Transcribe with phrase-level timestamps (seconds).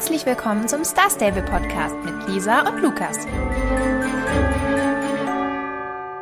[0.00, 3.18] Herzlich willkommen zum Star Stable Podcast mit Lisa und Lukas.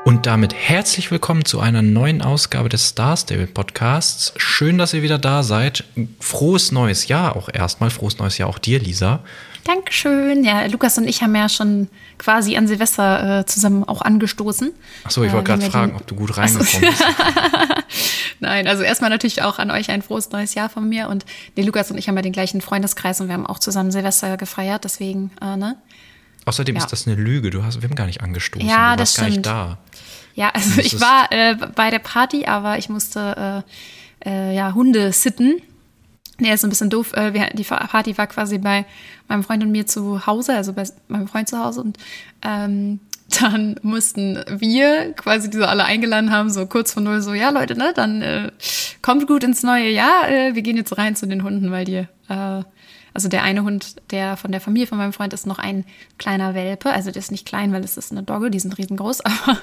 [0.04, 4.32] Und damit herzlich willkommen zu einer neuen Ausgabe des Star Stable Podcasts.
[4.36, 5.84] Schön, dass ihr wieder da seid.
[6.18, 7.90] Frohes neues Jahr auch erstmal.
[7.90, 9.20] Frohes neues Jahr auch dir, Lisa.
[9.62, 10.42] Dankeschön.
[10.42, 11.86] Ja, Lukas und ich haben ja schon
[12.18, 14.72] quasi an Silvester äh, zusammen auch angestoßen.
[15.04, 17.04] Achso, ich wollte äh, gerade fragen, ob du gut reingekommen bist.
[18.40, 21.08] Nein, also erstmal natürlich auch an euch ein frohes neues Jahr von mir.
[21.08, 21.24] Und
[21.56, 24.36] nee, Lukas und ich haben ja den gleichen Freundeskreis und wir haben auch zusammen Silvester
[24.36, 25.76] gefeiert, deswegen, äh, ne?
[26.44, 26.82] Außerdem ja.
[26.82, 27.50] ist das eine Lüge.
[27.50, 28.66] Du hast, wir haben gar nicht angestoßen.
[28.66, 29.46] Ja, du das warst stimmt.
[29.46, 29.98] gar nicht da.
[30.34, 33.64] Ja, also ich war äh, bei der Party, aber ich musste
[34.24, 35.60] äh, äh, ja Hunde sitten.
[36.38, 37.12] Nee, ist ein bisschen doof.
[37.14, 38.86] Äh, die Party war quasi bei
[39.26, 41.80] meinem Freund und mir zu Hause, also bei meinem Freund zu Hause.
[41.80, 41.98] Und
[42.42, 47.34] ähm, dann mussten wir quasi, die so alle eingeladen haben, so kurz vor null, so,
[47.34, 48.50] ja Leute, ne, dann äh,
[49.02, 50.28] kommt gut ins neue Jahr.
[50.30, 52.62] Äh, wir gehen jetzt rein zu den Hunden, weil die, äh,
[53.12, 55.84] also der eine Hund, der von der Familie von meinem Freund ist noch ein
[56.16, 56.90] kleiner Welpe.
[56.90, 59.58] Also der ist nicht klein, weil es ist eine Dogge, die sind riesengroß, aber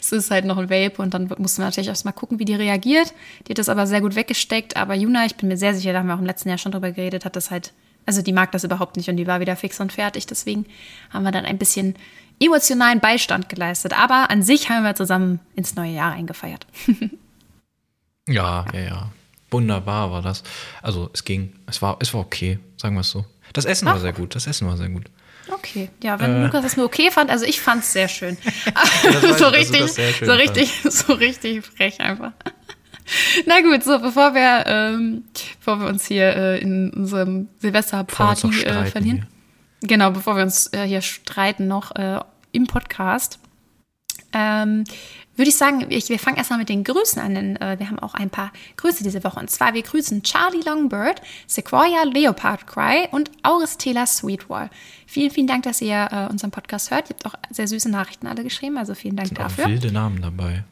[0.00, 2.54] es ist halt noch ein Welpe und dann mussten wir natürlich erstmal gucken, wie die
[2.54, 3.14] reagiert.
[3.46, 4.76] Die hat das aber sehr gut weggesteckt.
[4.76, 6.72] Aber Juna, ich bin mir sehr sicher, da haben wir auch im letzten Jahr schon
[6.72, 7.72] drüber geredet, hat das halt
[8.08, 10.26] also die mag das überhaupt nicht und die war wieder fix und fertig.
[10.26, 10.64] Deswegen
[11.10, 11.94] haben wir dann ein bisschen
[12.40, 13.98] emotionalen Beistand geleistet.
[13.98, 16.66] Aber an sich haben wir zusammen ins neue Jahr eingefeiert.
[18.28, 19.10] ja, ja, ja.
[19.50, 20.42] Wunderbar war das.
[20.82, 23.24] Also es ging, es war, es war okay, sagen wir es so.
[23.54, 23.94] Das Essen Ach.
[23.94, 24.34] war sehr gut.
[24.34, 25.06] Das Essen war sehr gut.
[25.50, 28.36] Okay, ja, wenn äh, Lukas das nur okay fand, also ich fand es sehr schön.
[29.38, 32.32] so richtig, so richtig, so richtig frech einfach.
[33.46, 35.24] Na gut, so bevor wir, ähm,
[35.58, 39.16] bevor wir uns hier äh, in unserem Silvesterparty äh, verlieren.
[39.18, 39.37] Hier.
[39.80, 42.20] Genau, bevor wir uns äh, hier streiten noch äh,
[42.52, 43.38] im Podcast.
[44.32, 44.84] Ähm,
[45.36, 48.00] würde ich sagen, ich, wir fangen erstmal mit den Grüßen an, denn äh, wir haben
[48.00, 49.38] auch ein paar Grüße diese Woche.
[49.38, 54.68] Und zwar, wir grüßen Charlie Longbird, Sequoia Leopard Cry und Auristela Sweetwall.
[55.06, 57.08] Vielen, vielen Dank, dass ihr äh, unseren Podcast hört.
[57.08, 59.66] Ihr habt auch sehr süße Nachrichten alle geschrieben, also vielen Dank Sind dafür.
[59.66, 60.64] Auch wilde Namen dabei.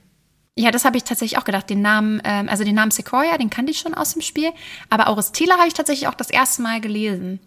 [0.58, 1.70] Ja, das habe ich tatsächlich auch gedacht.
[1.70, 4.50] Den Namen, ähm, also den Namen Sequoia, den kannte ich schon aus dem Spiel.
[4.90, 7.38] Aber Auristela habe ich tatsächlich auch das erste Mal gelesen.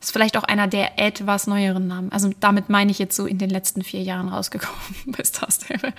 [0.00, 2.12] Ist vielleicht auch einer der etwas neueren Namen.
[2.12, 5.92] Also damit meine ich jetzt so in den letzten vier Jahren rausgekommen bei Star Stable.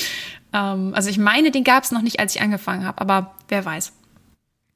[0.52, 3.64] ähm, also ich meine, den gab es noch nicht, als ich angefangen habe, aber wer
[3.64, 3.92] weiß.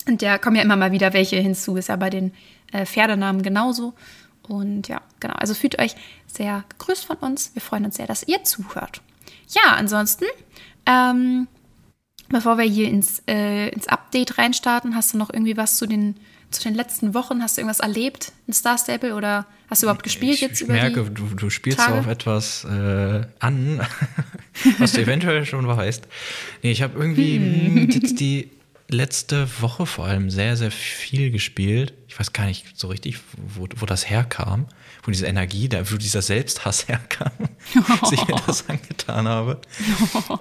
[0.08, 1.76] Und da kommen ja immer mal wieder welche hinzu.
[1.76, 2.32] Ist ja bei den
[2.72, 3.94] äh, Pferdenamen genauso.
[4.42, 5.34] Und ja, genau.
[5.34, 7.52] Also fühlt euch sehr gegrüßt von uns.
[7.54, 9.00] Wir freuen uns sehr, dass ihr zuhört.
[9.48, 10.26] Ja, ansonsten
[10.86, 11.48] ähm,
[12.28, 16.16] bevor wir hier ins, äh, ins Update reinstarten, hast du noch irgendwie was zu den,
[16.50, 17.42] zu den letzten Wochen?
[17.42, 20.68] Hast du irgendwas erlebt in Star Stable oder hast du überhaupt gespielt ich, jetzt ich
[20.68, 21.98] merke, du, du spielst Tage?
[21.98, 23.80] auf etwas äh, an,
[24.78, 26.06] was du eventuell schon weißt.
[26.62, 27.90] Nee, ich habe irgendwie hm.
[27.90, 28.50] jetzt die
[28.88, 31.94] letzte Woche vor allem sehr, sehr viel gespielt.
[32.08, 34.66] Ich weiß gar nicht so richtig, wo, wo das herkam
[35.06, 37.32] wo diese Energie, da, wo dieser Selbsthass herkam,
[38.00, 39.60] dass ich mir das angetan habe.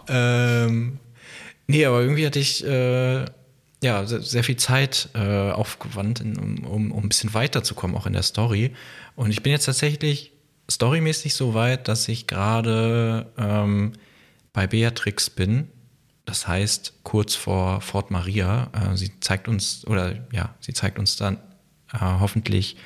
[0.10, 1.00] ähm,
[1.68, 3.26] nee, aber irgendwie hatte ich äh,
[3.86, 8.14] ja sehr, sehr, viel Zeit äh, aufgewandt, in, um, um ein bisschen weiterzukommen, auch in
[8.14, 8.74] der Story.
[9.16, 10.32] Und ich bin jetzt tatsächlich
[10.70, 13.94] storymäßig so weit, dass ich gerade ähm,
[14.54, 15.70] bei Beatrix bin.
[16.26, 18.70] Das heißt, kurz vor Fort Maria.
[18.74, 21.38] Äh, sie zeigt uns, oder ja, sie zeigt uns dann
[21.94, 22.78] äh, hoffentlich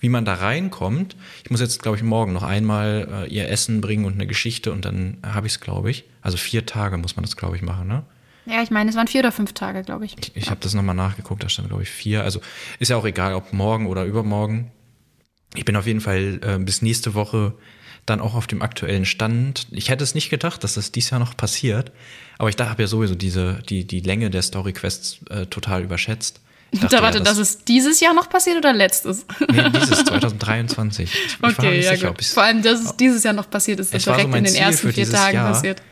[0.00, 1.16] wie man da reinkommt.
[1.44, 4.72] Ich muss jetzt, glaube ich, morgen noch einmal äh, ihr Essen bringen und eine Geschichte
[4.72, 6.04] und dann habe ich es, glaube ich.
[6.20, 8.04] Also vier Tage muss man das, glaube ich, machen, ne?
[8.46, 10.16] Ja, ich meine, es waren vier oder fünf Tage, glaube ich.
[10.18, 12.22] Ich, ich habe das nochmal nachgeguckt, da stand, glaube ich, vier.
[12.22, 12.40] Also
[12.78, 14.70] ist ja auch egal, ob morgen oder übermorgen.
[15.54, 17.54] Ich bin auf jeden Fall äh, bis nächste Woche
[18.04, 19.66] dann auch auf dem aktuellen Stand.
[19.72, 21.90] Ich hätte es nicht gedacht, dass das dieses Jahr noch passiert.
[22.38, 26.40] Aber ich habe ja sowieso diese, die, die Länge der Story-Quests äh, total überschätzt.
[26.72, 29.24] Dachte, da warte, ja, das, das ist dieses Jahr noch passiert oder letztes?
[29.50, 31.10] Nee, dieses 2023.
[31.14, 32.24] Ich, okay, ja sicher, gut.
[32.24, 34.62] Vor allem, dass es dieses Jahr noch passiert ist, ist direkt so in den Ziel
[34.62, 35.52] ersten vier Tagen Jahr.
[35.52, 35.82] passiert.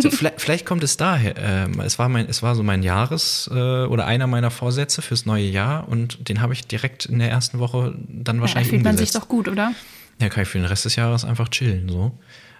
[0.00, 1.36] So, vielleicht, vielleicht, kommt es daher.
[1.36, 5.26] Äh, es, war mein, es war so mein Jahres- äh, oder einer meiner Vorsätze fürs
[5.26, 8.82] neue Jahr und den habe ich direkt in der ersten Woche dann wahrscheinlich ja, da
[8.82, 9.72] fühlt man sich doch gut, oder?
[10.20, 11.88] Ja, kann ich für den Rest des Jahres einfach chillen.
[11.88, 12.18] So.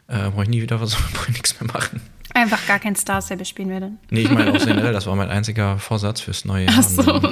[0.08, 2.00] Äh, brauche ich nie wieder was, brauche ich nichts mehr machen.
[2.32, 3.98] Einfach gar kein Star Stable spielen wir dann.
[4.10, 6.74] Nee, ich meine auch generell, das war mein einziger Vorsatz fürs neue Jahr.
[6.78, 7.30] Ach so.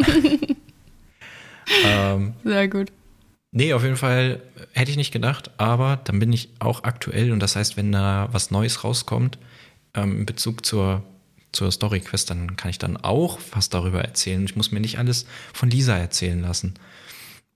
[1.84, 2.92] ähm, Sehr gut.
[3.50, 4.42] Nee, auf jeden Fall
[4.72, 8.28] hätte ich nicht gedacht, aber dann bin ich auch aktuell und das heißt, wenn da
[8.32, 9.38] was Neues rauskommt
[10.02, 11.02] ähm, in Bezug zur,
[11.52, 14.44] zur Story Quest, dann kann ich dann auch was darüber erzählen.
[14.44, 16.74] Ich muss mir nicht alles von Lisa erzählen lassen.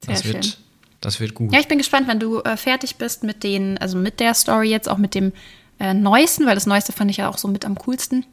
[0.00, 0.32] Sehr das schön.
[0.34, 0.58] wird,
[1.00, 1.52] das wird gut.
[1.52, 4.68] Ja, ich bin gespannt, wenn du äh, fertig bist mit den, also mit der Story
[4.68, 5.32] jetzt, auch mit dem
[5.78, 8.24] äh, neuesten, weil das neueste fand ich ja auch so mit am coolsten.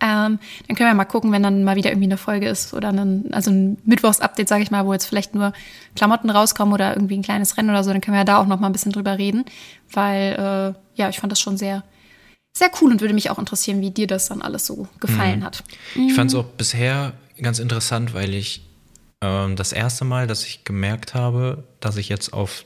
[0.00, 2.90] Ähm, dann können wir mal gucken, wenn dann mal wieder irgendwie eine Folge ist oder
[2.90, 5.52] ein, also ein Mittwochs-Update, sage ich mal, wo jetzt vielleicht nur
[5.96, 8.46] Klamotten rauskommen oder irgendwie ein kleines Rennen oder so, dann können wir ja da auch
[8.46, 9.44] noch mal ein bisschen drüber reden,
[9.92, 11.82] weil äh, ja, ich fand das schon sehr,
[12.58, 15.44] sehr cool und würde mich auch interessieren, wie dir das dann alles so gefallen mhm.
[15.44, 15.64] hat.
[15.94, 18.62] Ich fand es auch bisher ganz interessant, weil ich
[19.20, 22.64] ähm, das erste Mal, dass ich gemerkt habe, dass ich jetzt auf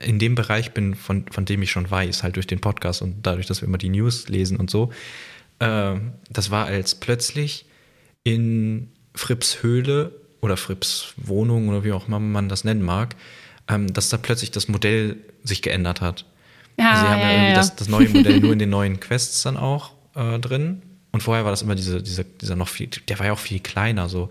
[0.00, 3.26] in dem Bereich bin, von, von dem ich schon weiß, halt durch den Podcast und
[3.26, 4.92] dadurch, dass wir immer die News lesen und so,
[5.58, 5.96] äh,
[6.30, 7.66] das war als plötzlich
[8.22, 13.16] in Frips Höhle oder Frips Wohnung oder wie auch immer man das nennen mag,
[13.68, 16.24] ähm, dass da plötzlich das Modell sich geändert hat.
[16.78, 17.56] Ja, also sie haben ja, ja irgendwie ja.
[17.56, 20.82] Das, das, neue Modell nur in den neuen Quests dann auch äh, drin.
[21.10, 23.60] Und vorher war das immer diese, diese, dieser noch viel, der war ja auch viel
[23.60, 24.30] kleiner so.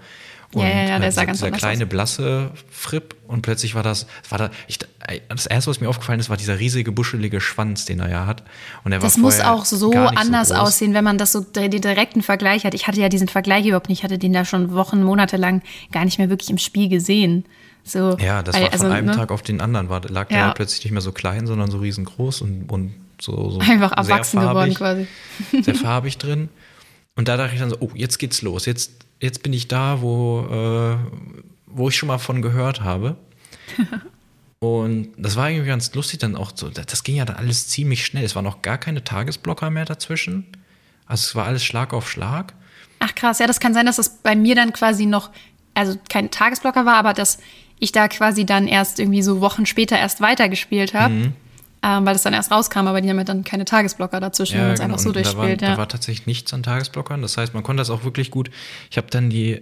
[0.54, 1.90] Und ja, ja, ja, der äh, sah ganz dieser kleine, aus.
[1.90, 4.80] blasse Fripp und plötzlich war das, war da, ich,
[5.28, 8.44] das erste, was mir aufgefallen ist, war dieser riesige, buschelige Schwanz, den er ja hat.
[8.86, 12.22] Und er das muss auch so anders so aussehen, wenn man das so den direkten
[12.22, 12.74] Vergleich hat.
[12.74, 15.62] Ich hatte ja diesen Vergleich überhaupt nicht, ich hatte den da schon Wochen, Monate lang
[15.92, 17.44] gar nicht mehr wirklich im Spiel gesehen.
[17.88, 19.16] So, ja, das war von also, einem ne?
[19.16, 20.48] Tag auf den anderen, war, lag ja.
[20.48, 24.40] der plötzlich nicht mehr so klein, sondern so riesengroß und, und so, so einfach erwachsen
[24.42, 25.08] geworden quasi.
[25.62, 26.50] Sehr farbig drin.
[27.16, 28.66] Und da dachte ich dann so, oh, jetzt geht's los.
[28.66, 30.98] Jetzt jetzt bin ich da, wo, äh,
[31.66, 33.18] wo ich schon mal von gehört habe.
[34.60, 36.70] Und das war irgendwie ganz lustig dann auch so.
[36.70, 38.24] Das ging ja dann alles ziemlich schnell.
[38.24, 40.48] Es waren noch gar keine Tagesblocker mehr dazwischen.
[41.06, 42.54] Also es war alles Schlag auf Schlag.
[43.00, 45.30] Ach krass, ja, das kann sein, dass das bei mir dann quasi noch,
[45.76, 47.38] also kein Tagesblocker war, aber dass
[47.80, 51.14] ich da quasi dann erst irgendwie so Wochen später erst weitergespielt habe.
[51.14, 51.34] Mhm
[51.84, 54.62] ähm, weil das dann erst rauskam, aber die haben ja dann keine Tagesblocker dazwischen, ja,
[54.62, 54.94] wenn man es genau.
[54.94, 55.62] einfach so durchspielt.
[55.62, 55.76] Da war, ja.
[55.76, 57.22] da war tatsächlich nichts an Tagesblockern.
[57.22, 58.50] Das heißt, man konnte das auch wirklich gut.
[58.90, 59.62] Ich habe dann die,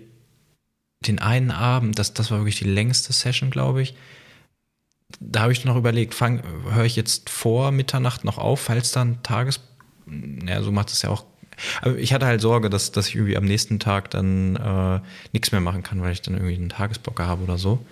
[1.05, 3.95] den einen Abend, das, das war wirklich die längste Session, glaube ich.
[5.19, 9.59] Da habe ich noch überlegt, höre ich jetzt vor Mitternacht noch auf, falls dann Tages.
[10.47, 11.25] Ja, so macht es ja auch
[11.81, 14.99] aber ich hatte halt Sorge, dass, dass ich irgendwie am nächsten Tag dann äh,
[15.33, 17.85] nichts mehr machen kann, weil ich dann irgendwie einen Tagesblocker habe oder so.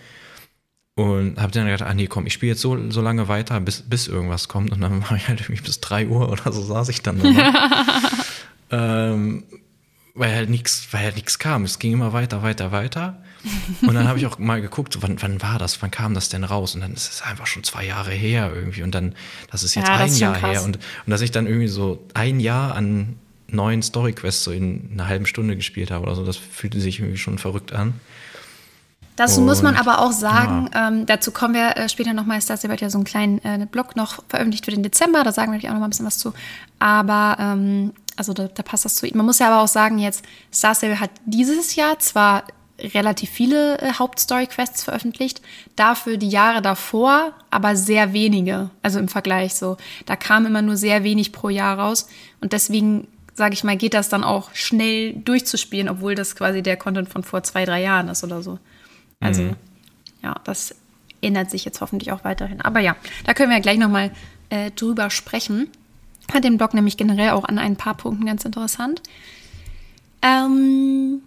[0.95, 3.81] Und habe dann gedacht, ah nee, komm, ich spiele jetzt so, so lange weiter, bis,
[3.81, 4.71] bis irgendwas kommt.
[4.71, 7.19] Und dann war ich halt irgendwie bis 3 Uhr oder so saß ich dann
[8.71, 9.43] ähm,
[10.15, 11.63] weil halt nichts, weil halt nichts kam.
[11.63, 13.23] Es ging immer weiter, weiter, weiter.
[13.81, 15.81] Und dann habe ich auch mal geguckt, wann, wann war das?
[15.81, 16.75] Wann kam das denn raus?
[16.75, 18.83] Und dann ist es einfach schon zwei Jahre her irgendwie.
[18.83, 19.15] Und dann,
[19.51, 20.63] das ist jetzt ja, ein ist Jahr her.
[20.63, 25.07] Und, und dass ich dann irgendwie so ein Jahr an neuen Story-Quests so in einer
[25.07, 27.93] halben Stunde gespielt habe oder so, das fühlte sich irgendwie schon verrückt an.
[29.15, 30.87] Dazu und, muss man aber auch sagen, ja.
[30.87, 33.95] ähm, dazu kommen wir äh, später nochmal, Stasia wird ja so einen kleinen äh, Blog
[33.95, 36.17] noch veröffentlicht für den Dezember, da sagen wir natürlich auch noch mal ein bisschen was
[36.17, 36.33] zu.
[36.79, 39.07] Aber, ähm, also da, da, passt das zu.
[39.13, 42.43] Man muss ja aber auch sagen, jetzt, Star Stable hat dieses Jahr zwar
[42.79, 45.41] relativ viele äh, Hauptstory-Quests veröffentlicht,
[45.75, 49.77] dafür die Jahre davor aber sehr wenige, also im Vergleich so.
[50.07, 52.07] Da kam immer nur sehr wenig pro Jahr raus
[52.41, 56.77] und deswegen sage ich mal, geht das dann auch schnell durchzuspielen, obwohl das quasi der
[56.77, 58.59] Content von vor zwei, drei Jahren ist oder so.
[59.19, 59.55] Also mhm.
[60.21, 60.75] ja, das
[61.21, 62.61] ändert sich jetzt hoffentlich auch weiterhin.
[62.61, 62.95] Aber ja,
[63.25, 64.11] da können wir ja gleich nochmal
[64.49, 65.69] äh, drüber sprechen.
[66.31, 69.01] Hat den Blog nämlich generell auch an ein paar Punkten ganz interessant.
[70.21, 71.21] Ähm,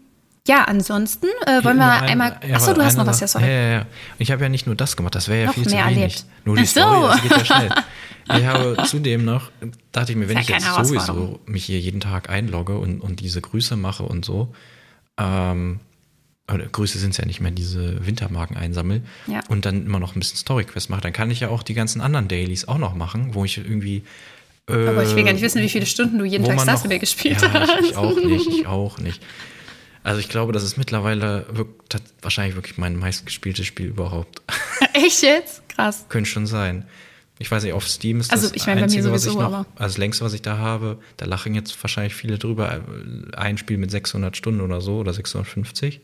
[0.47, 2.41] ja, ansonsten äh, wollen wir ein, einmal.
[2.47, 3.45] Ja, achso, du hast noch was, ja, sorry.
[3.47, 3.87] Ja, ja, ja.
[4.19, 5.85] Ich habe ja nicht nur das gemacht, das wäre ja noch viel zu wenig.
[5.85, 6.25] Erlebt.
[6.45, 7.09] Nur die Ach Story, so.
[7.09, 7.71] das geht ja schnell.
[8.39, 9.51] Ich habe zudem noch,
[9.93, 13.41] dachte ich mir, wenn ich jetzt sowieso mich hier jeden Tag einlogge und, und diese
[13.41, 14.55] Grüße mache und so,
[15.19, 15.81] ähm,
[16.47, 19.41] Grüße sind es ja nicht mehr, diese Wintermarken einsammel ja.
[19.49, 22.01] und dann immer noch ein bisschen Story-Quest mache, dann kann ich ja auch die ganzen
[22.01, 24.05] anderen Dailies auch noch machen, wo ich irgendwie.
[24.69, 27.43] Äh, Aber ich will gar nicht wissen, wie viele Stunden du jeden Tag Starstable gespielt
[27.43, 27.81] ja, hast.
[27.81, 29.21] Ich, ich auch nicht, ich auch nicht.
[30.07, 34.41] Also ich glaube, das ist mittlerweile wirklich, wahrscheinlich wirklich mein meistgespieltes Spiel überhaupt.
[34.93, 35.69] Echt jetzt?
[35.69, 36.07] Krass.
[36.09, 36.87] Könnte schon sein.
[37.41, 39.47] Ich weiß nicht, auf Steam ist also, das ich mein, Einzige, bei mir sowieso, was
[39.47, 42.39] ich noch, aber also das längste, was ich da habe, da lachen jetzt wahrscheinlich viele
[42.39, 42.85] drüber,
[43.37, 46.01] ein Spiel mit 600 Stunden oder so oder 650.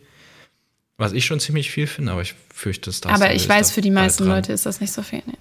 [0.97, 3.12] Was ich schon ziemlich viel finde, aber ich fürchte, es das.
[3.12, 5.23] Aber ich weiß, für die meisten Leute ist das nicht so viel.
[5.26, 5.38] Nee,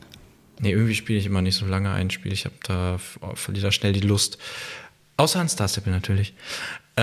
[0.59, 2.31] nee irgendwie spiele ich immer nicht so lange ein Spiel.
[2.31, 2.99] Ich habe da
[3.33, 4.37] verliere da schnell die Lust.
[5.17, 6.35] Außer an Star Stable natürlich.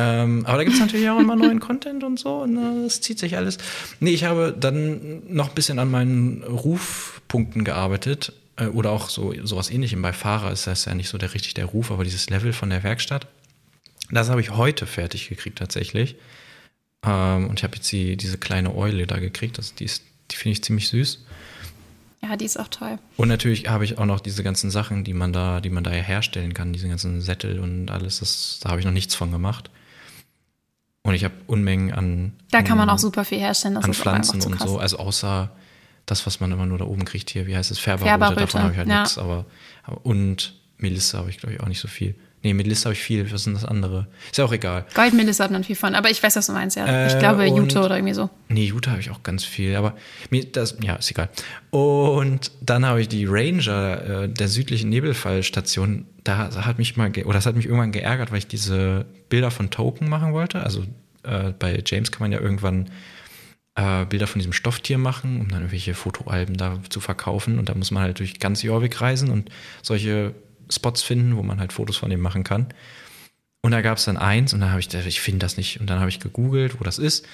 [0.00, 2.42] Ähm, aber da gibt es natürlich auch immer neuen Content und so.
[2.42, 3.58] Und äh, das zieht sich alles.
[3.98, 8.32] Nee, ich habe dann noch ein bisschen an meinen Rufpunkten gearbeitet.
[8.56, 10.00] Äh, oder auch so sowas ähnlichem.
[10.00, 12.70] Bei Fahrer ist das ja nicht so der richtig der Ruf, aber dieses Level von
[12.70, 13.26] der Werkstatt.
[14.10, 16.14] Das habe ich heute fertig gekriegt tatsächlich.
[17.04, 19.58] Ähm, und ich habe jetzt die, diese kleine Eule da gekriegt.
[19.58, 19.90] Das, die
[20.30, 21.24] die finde ich ziemlich süß.
[22.22, 22.98] Ja, die ist auch toll.
[23.16, 25.90] Und natürlich habe ich auch noch diese ganzen Sachen, die man da, die man da
[25.90, 28.18] herstellen kann, diese ganzen Sättel und alles.
[28.18, 29.70] Das, da habe ich noch nichts von gemacht.
[31.08, 32.32] Und ich habe Unmengen an.
[32.50, 33.76] Da kann man auch super viel herstellen.
[33.76, 34.78] Das an Pflanzen und so.
[34.78, 35.50] Also außer
[36.04, 37.78] das, was man immer nur da oben kriegt hier, wie heißt es?
[37.78, 39.00] Färberröte, Färberröte davon habe ich halt ja.
[39.00, 39.16] nichts.
[39.16, 39.46] Aber,
[39.84, 42.14] aber, und Melisse habe ich, glaube ich, auch nicht so viel.
[42.42, 43.30] Nee, Melissa habe ich viel.
[43.32, 44.06] Was sind das andere?
[44.30, 44.86] Ist ja auch egal.
[44.94, 46.86] Gold Melissa hat man viel von, aber ich weiß, was du meinst, ja.
[46.86, 48.30] Äh, ich glaube, Jute oder irgendwie so.
[48.48, 49.96] Nee, Jute habe ich auch ganz viel, aber
[50.30, 51.30] mir das, ja, ist egal.
[51.70, 57.34] Und dann habe ich die Ranger äh, der südlichen Nebelfallstation, da hat mich mal, oder
[57.34, 60.62] das hat mich irgendwann geärgert, weil ich diese Bilder von Token machen wollte.
[60.62, 60.84] Also
[61.24, 62.88] äh, bei James kann man ja irgendwann
[63.74, 67.58] äh, Bilder von diesem Stofftier machen, um dann irgendwelche Fotoalben da zu verkaufen.
[67.58, 69.50] Und da muss man halt durch ganz Jorvik reisen und
[69.82, 70.34] solche
[70.70, 72.68] Spots finden, wo man halt Fotos von dem machen kann.
[73.62, 75.80] Und da gab es dann eins und dann habe ich gedacht, ich finde das nicht.
[75.80, 77.26] Und dann habe ich gegoogelt, wo das ist.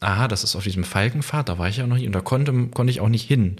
[0.00, 2.06] Aha, das ist auf diesem Falkenpfad, da war ich ja noch nicht.
[2.06, 3.56] Und da konnte, konnte ich auch nicht hin,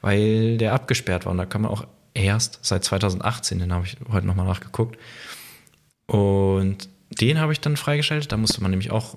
[0.00, 1.32] weil der abgesperrt war.
[1.32, 4.98] Und da kann man auch erst seit 2018, den habe ich heute nochmal nachgeguckt.
[6.06, 6.88] Und
[7.20, 8.30] den habe ich dann freigeschaltet.
[8.32, 9.16] Da musste man nämlich auch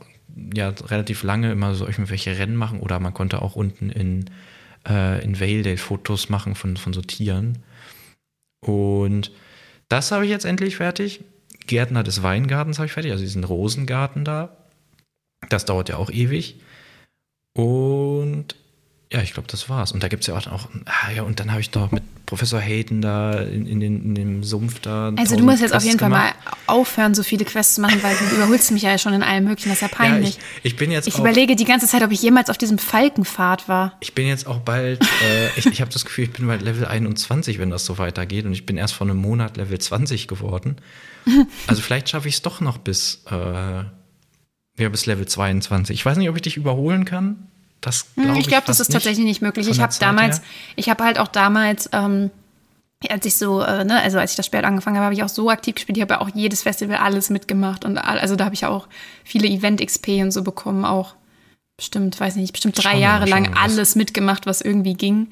[0.53, 4.25] ja relativ lange immer so irgendwelche Rennen machen oder man konnte auch unten in,
[4.87, 7.59] äh, in Valedale Fotos machen von, von so Tieren.
[8.67, 9.31] Und
[9.89, 11.23] das habe ich jetzt endlich fertig.
[11.67, 14.57] Gärtner des Weingartens habe ich fertig, also diesen Rosengarten da.
[15.49, 16.61] Das dauert ja auch ewig.
[17.53, 18.55] Und
[19.13, 19.91] ja, ich glaube, das war's.
[19.91, 22.01] Und da gibt es ja auch, auch ah, ja, und dann habe ich doch mit
[22.25, 25.13] Professor Hayden da in, in, den, in dem Sumpf da.
[25.15, 26.33] Also du musst jetzt auf jeden gemacht.
[26.43, 29.21] Fall mal aufhören, so viele Quests zu machen, weil du überholst mich ja schon in
[29.21, 30.35] allem möglichen, das ist ja peinlich.
[30.35, 32.79] Ja, ich, ich, bin jetzt Ich überlege die ganze Zeit, ob ich jemals auf diesem
[32.79, 33.97] Falkenpfad war.
[33.99, 36.87] Ich bin jetzt auch bald, äh, ich, ich habe das Gefühl, ich bin bald Level
[36.87, 38.45] 21, wenn das so weitergeht.
[38.45, 40.77] Und ich bin erst vor einem Monat Level 20 geworden.
[41.67, 45.93] Also vielleicht schaffe ich es doch noch bis, äh, ja, bis Level 22.
[45.93, 47.47] Ich weiß nicht, ob ich dich überholen kann.
[47.83, 49.67] Das hm, glaub ich glaube, das ist tatsächlich nicht möglich.
[49.67, 50.45] Ich habe damals, her.
[50.77, 52.31] ich habe halt auch damals, ähm,
[53.09, 55.29] als ich so, äh, ne, also als ich das Spiel angefangen habe, habe ich auch
[55.29, 55.97] so aktiv gespielt.
[55.97, 58.87] Ich habe ja auch jedes Festival alles mitgemacht und also da habe ich auch
[59.25, 61.15] viele Event-XP und so bekommen, auch
[61.75, 63.61] bestimmt, weiß nicht, bestimmt drei schon, Jahre lang was.
[63.61, 65.31] alles mitgemacht, was irgendwie ging.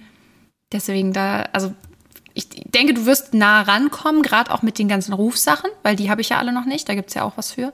[0.74, 1.74] Deswegen da, also
[2.34, 6.22] ich denke, du wirst nah rankommen, gerade auch mit den ganzen Rufsachen, weil die habe
[6.22, 6.88] ich ja alle noch nicht.
[6.90, 7.74] Da gibt es ja auch was für.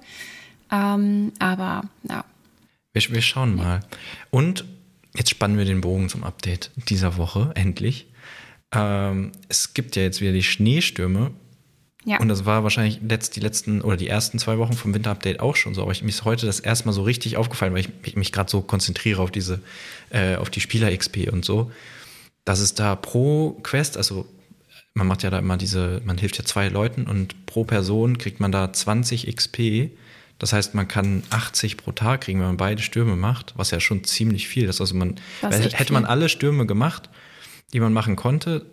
[0.71, 2.23] Ähm, aber ja,
[3.05, 3.81] wir, wir schauen mal.
[4.29, 4.65] Und
[5.15, 8.07] jetzt spannen wir den Bogen zum Update dieser Woche, endlich.
[8.73, 11.31] Ähm, es gibt ja jetzt wieder die Schneestürme.
[12.05, 12.19] Ja.
[12.19, 15.57] Und das war wahrscheinlich letzt, die letzten oder die ersten zwei Wochen vom Winterupdate auch
[15.57, 15.81] schon so.
[15.81, 18.49] Aber ich, mir ist heute das erstmal so richtig aufgefallen, weil ich, ich mich gerade
[18.49, 19.61] so konzentriere auf diese,
[20.09, 21.69] äh, auf die Spieler-XP und so,
[22.45, 24.25] dass es da pro Quest, also
[24.93, 28.39] man macht ja da immer diese, man hilft ja zwei Leuten und pro Person kriegt
[28.39, 29.91] man da 20 XP
[30.39, 33.79] das heißt, man kann 80 pro Tag kriegen, wenn man beide Stürme macht, was ja
[33.79, 34.81] schon ziemlich viel ist.
[34.81, 35.93] Also man, hätte viel.
[35.93, 37.09] man alle Stürme gemacht,
[37.73, 38.65] die man machen konnte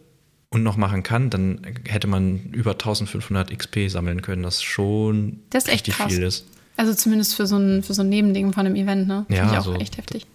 [0.50, 5.64] und noch machen kann, dann hätte man über 1500 XP sammeln können, das schon das
[5.64, 6.12] ist echt krass.
[6.12, 6.46] viel ist.
[6.76, 9.24] Also zumindest für so ein, für so ein Nebending von einem Event, ne?
[9.28, 10.26] Finde ja, ich auch also, echt heftig.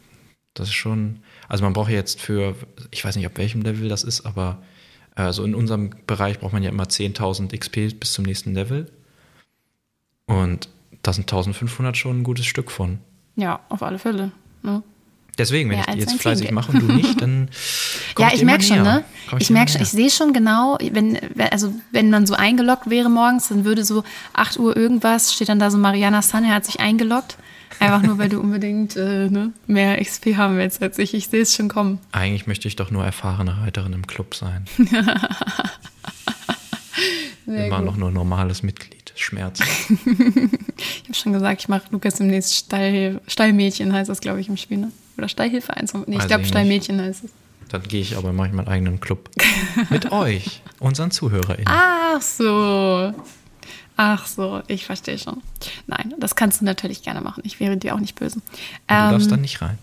[0.54, 2.56] Das ist schon, also man braucht jetzt für,
[2.92, 4.62] ich weiß nicht, ab welchem Level das ist, aber
[5.16, 8.90] also in unserem Bereich braucht man ja immer 10.000 XP bis zum nächsten Level.
[10.26, 10.70] Und
[11.04, 13.00] da sind 1500 schon ein gutes Stück von.
[13.36, 14.32] Ja, auf alle Fälle.
[14.62, 14.84] Ne?
[15.38, 17.50] Deswegen, wenn ja, ich jetzt fleißig mache und du nicht, dann
[18.18, 19.06] Ja, ich, ich merke schon, ne?
[19.38, 21.18] Ich, ich merke schon, ich sehe schon genau, wenn,
[21.52, 24.04] also wenn man so eingeloggt wäre morgens, dann würde so
[24.34, 27.38] 8 Uhr irgendwas, steht dann da so Mariana Sun, er hat sich eingeloggt.
[27.80, 31.14] Einfach nur, weil du unbedingt äh, ne, mehr XP haben willst als ich.
[31.14, 32.00] Ich sehe es schon kommen.
[32.12, 34.66] Eigentlich möchte ich doch nur erfahrene Reiterin im Club sein.
[37.56, 37.86] Immer gut.
[37.86, 39.00] noch nur normales Mitglied.
[39.16, 39.60] Schmerz.
[39.90, 44.58] ich habe schon gesagt, ich mache Lukas demnächst Stall, Stallmädchen, heißt das, glaube ich, im
[44.58, 44.78] Spiel.
[44.78, 44.92] Ne?
[45.18, 45.94] Oder Stallhilfe 1.
[46.08, 47.32] Nee, ich glaube, Stallmädchen heißt es.
[47.70, 49.30] Dann gehe ich aber, mache ich meinen eigenen Club.
[49.90, 51.68] Mit euch, unseren ZuhörerInnen.
[51.68, 53.14] Ach so.
[53.98, 55.44] Ach so, ich verstehe schon.
[55.86, 57.44] Nein, das kannst du natürlich gerne machen.
[57.46, 58.40] Ich wäre dir auch nicht böse.
[58.40, 58.46] Du
[58.88, 59.78] ähm, darfst dann nicht rein.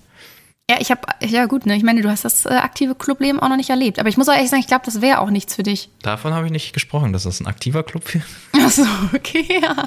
[0.68, 3.48] Ja, ich habe, ja gut, ne, ich meine, du hast das äh, aktive Clubleben auch
[3.48, 4.00] noch nicht erlebt.
[4.00, 5.90] Aber ich muss auch ehrlich sagen, ich glaube, das wäre auch nichts für dich.
[6.02, 8.24] Davon habe ich nicht gesprochen, dass das ein aktiver Club wäre.
[8.52, 9.86] Ach so, okay, ja.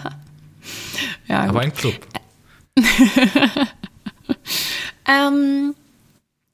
[1.27, 1.61] ja Aber gut.
[1.63, 2.07] ein Club.
[5.05, 5.75] ähm,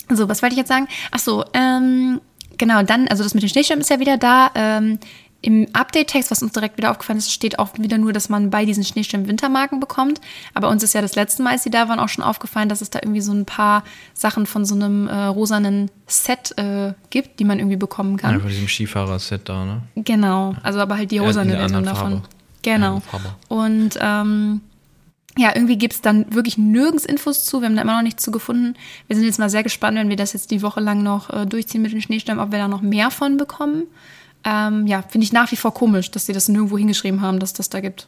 [0.10, 0.88] so, was wollte ich jetzt sagen?
[1.12, 2.20] Ach so, ähm,
[2.58, 4.50] genau, dann, also das mit den Schneestürmen ist ja wieder da.
[4.56, 4.98] Ähm,
[5.46, 8.66] im Update-Text, was uns direkt wieder aufgefallen ist, steht auch wieder nur, dass man bei
[8.66, 10.20] diesen Schneesturm Wintermarken bekommt.
[10.56, 12.82] Aber uns ist ja das letzte Mal, als sie da waren, auch schon aufgefallen, dass
[12.82, 13.84] es da irgendwie so ein paar
[14.16, 18.34] Sachen von so einem äh, rosanen Set äh, gibt, die man irgendwie bekommen kann.
[18.34, 19.82] Ja, von diesem Skifahrer-Set da, ne?
[19.96, 22.22] Genau, also aber halt die rosane ja, Version davon.
[22.64, 23.04] Genau.
[23.48, 24.62] Und ähm,
[25.38, 27.62] ja, irgendwie gibt es dann wirklich nirgends Infos zu.
[27.62, 28.76] Wir haben da immer noch nichts zu gefunden.
[29.06, 31.46] Wir sind jetzt mal sehr gespannt, wenn wir das jetzt die Woche lang noch äh,
[31.46, 33.84] durchziehen mit den Schneestürmen, ob wir da noch mehr von bekommen.
[34.46, 37.54] Ähm, ja, finde ich nach wie vor komisch, dass sie das nirgendwo hingeschrieben haben, dass
[37.54, 38.08] das da gibt.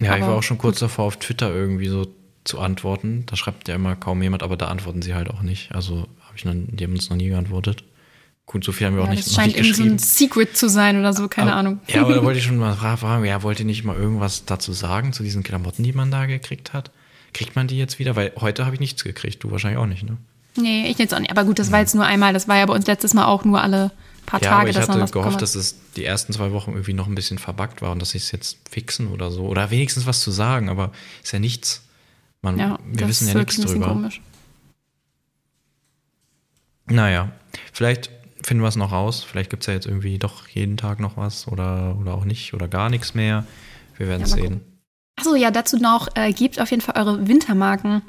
[0.00, 0.82] Ja, aber ich war auch schon kurz gut.
[0.82, 2.06] davor, auf Twitter irgendwie so
[2.44, 3.24] zu antworten.
[3.26, 5.72] Da schreibt ja immer kaum jemand, aber da antworten sie halt auch nicht.
[5.74, 7.84] Also habe ich noch, die haben uns noch nie geantwortet.
[8.46, 9.98] Gut, so viel haben wir ja, auch nicht, das scheint noch nicht irgendwie so ein
[9.98, 11.80] Secret zu sein oder so, keine aber, Ahnung.
[11.86, 14.72] Ja, aber da wollte ich schon mal fragen, ja, wollt ihr nicht mal irgendwas dazu
[14.72, 16.90] sagen, zu diesen Klamotten, die man da gekriegt hat?
[17.32, 18.16] Kriegt man die jetzt wieder?
[18.16, 20.16] Weil heute habe ich nichts gekriegt, du wahrscheinlich auch nicht, ne?
[20.56, 21.30] Nee, ich jetzt auch nicht.
[21.30, 22.32] Aber gut, das war jetzt nur einmal.
[22.32, 23.92] Das war ja bei uns letztes Mal auch nur alle
[24.30, 24.60] paar Ja, Tage.
[24.60, 27.38] aber ich hatte gehofft, bekommen dass es die ersten zwei Wochen irgendwie noch ein bisschen
[27.38, 29.44] verbuggt war und dass sie es jetzt fixen oder so.
[29.46, 31.82] Oder wenigstens was zu sagen, aber ist ja nichts.
[32.42, 32.58] Man.
[32.58, 33.88] Ja, wir wissen ja nichts drüber.
[33.88, 34.20] komisch.
[36.86, 37.30] Naja,
[37.72, 38.10] vielleicht
[38.42, 39.22] finden wir es noch raus.
[39.22, 42.54] Vielleicht gibt es ja jetzt irgendwie doch jeden Tag noch was oder, oder auch nicht
[42.54, 43.44] oder gar nichts mehr.
[43.96, 44.60] Wir werden es Ja, sehen.
[45.16, 48.00] Achso, ja, dazu noch, äh, gebt auf jeden Fall eure Wintermarken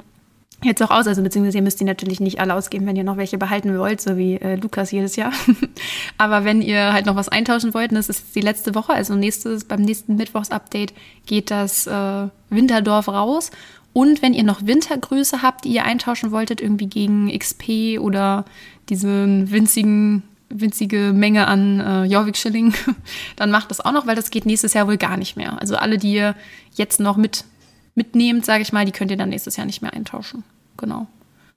[0.62, 1.06] jetzt auch aus.
[1.06, 4.00] Also beziehungsweise ihr müsst die natürlich nicht alle ausgeben, wenn ihr noch welche behalten wollt,
[4.00, 5.32] so wie äh, Lukas jedes Jahr.
[6.18, 9.14] Aber wenn ihr halt noch was eintauschen wollt, und das ist die letzte Woche, also
[9.14, 10.92] nächstes, beim nächsten Mittwochsupdate
[11.26, 13.50] geht das äh, Winterdorf raus.
[13.92, 18.44] Und wenn ihr noch Wintergrüße habt, die ihr eintauschen wolltet, irgendwie gegen XP oder
[18.88, 22.74] diesen winzigen, winzige Menge an äh, Jorvik-Schilling,
[23.36, 25.60] dann macht das auch noch, weil das geht nächstes Jahr wohl gar nicht mehr.
[25.60, 26.34] Also alle, die ihr
[26.74, 27.44] jetzt noch mit
[27.94, 30.44] mitnehmt, sage ich mal, die könnt ihr dann nächstes Jahr nicht mehr eintauschen.
[30.76, 31.06] Genau.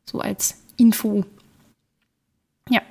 [0.06, 1.26] So als Info.
[2.70, 2.82] Ja.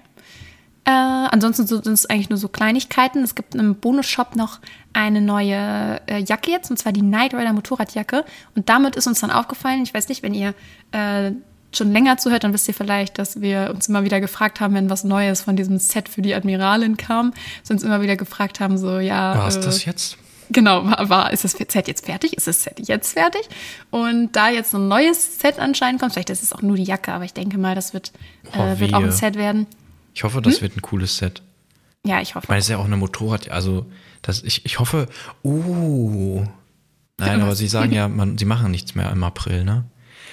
[0.86, 3.22] Äh, ansonsten sind es eigentlich nur so Kleinigkeiten.
[3.22, 4.60] Es gibt im Bonus-Shop noch
[4.92, 8.24] eine neue äh, Jacke jetzt, und zwar die Knight Rider Motorradjacke.
[8.54, 10.54] Und damit ist uns dann aufgefallen, ich weiß nicht, wenn ihr
[10.92, 11.32] äh,
[11.72, 14.90] schon länger zuhört, dann wisst ihr vielleicht, dass wir uns immer wieder gefragt haben, wenn
[14.90, 18.60] was Neues von diesem Set für die Admiralin kam, dass wir uns immer wieder gefragt
[18.60, 19.36] haben, so, ja.
[19.36, 20.18] War es äh, das jetzt?
[20.54, 22.32] Genau, war, war, ist das Set jetzt fertig?
[22.34, 23.42] Ist das Set jetzt fertig?
[23.90, 27.12] Und da jetzt ein neues Set anscheinend kommt, vielleicht ist es auch nur die Jacke,
[27.12, 28.12] aber ich denke mal, das wird,
[28.56, 29.66] Oh, äh, wird auch ein Set werden.
[30.14, 30.42] Ich hoffe, Hm?
[30.44, 31.42] das wird ein cooles Set.
[32.06, 32.48] Ja, ich hoffe.
[32.48, 33.84] Weil es ist ja auch eine Motorrad, also
[34.22, 35.08] das, ich, ich hoffe,
[35.42, 36.44] uh,
[37.18, 39.84] nein, aber sie sagen ja, man, sie machen nichts mehr im April, ne?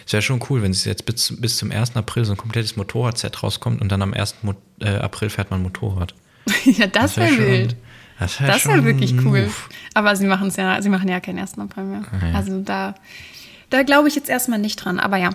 [0.06, 1.96] Es wäre schon cool, wenn es jetzt bis, bis zum 1.
[1.96, 4.38] April so ein komplettes Motorradset rauskommt und dann am 1.
[4.42, 6.16] Mo äh, April fährt man Motorrad.
[6.66, 7.75] ja, das wär wäre schon- wild.
[8.22, 9.42] Das wäre schon wirklich cool.
[9.44, 9.51] Move.
[9.94, 11.58] Aber sie machen es ja, sie machen ja keinen 1.
[11.60, 12.01] April mehr.
[12.22, 12.38] Ja.
[12.38, 12.96] Also da,
[13.70, 15.00] da glaube ich jetzt erstmal nicht dran.
[15.00, 15.32] Aber ja.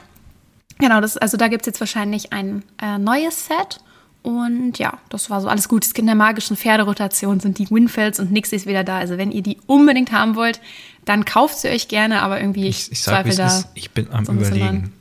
[0.78, 3.80] Genau, das, also da gibt es jetzt wahrscheinlich ein äh, neues Set.
[4.22, 5.86] Und ja, das war so alles gut.
[5.98, 8.98] In der magischen Pferderotation sind die Winfelds und Nixis wieder da.
[8.98, 10.60] Also wenn ihr die unbedingt haben wollt,
[11.04, 13.46] dann kauft sie euch gerne, aber irgendwie Ich, ich sag, zweifle da.
[13.46, 14.92] ist, ich bin am überlegen.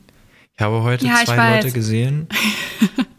[0.56, 1.56] Ich habe heute Ja, zwei.
[1.56, 2.28] Leute gesehen.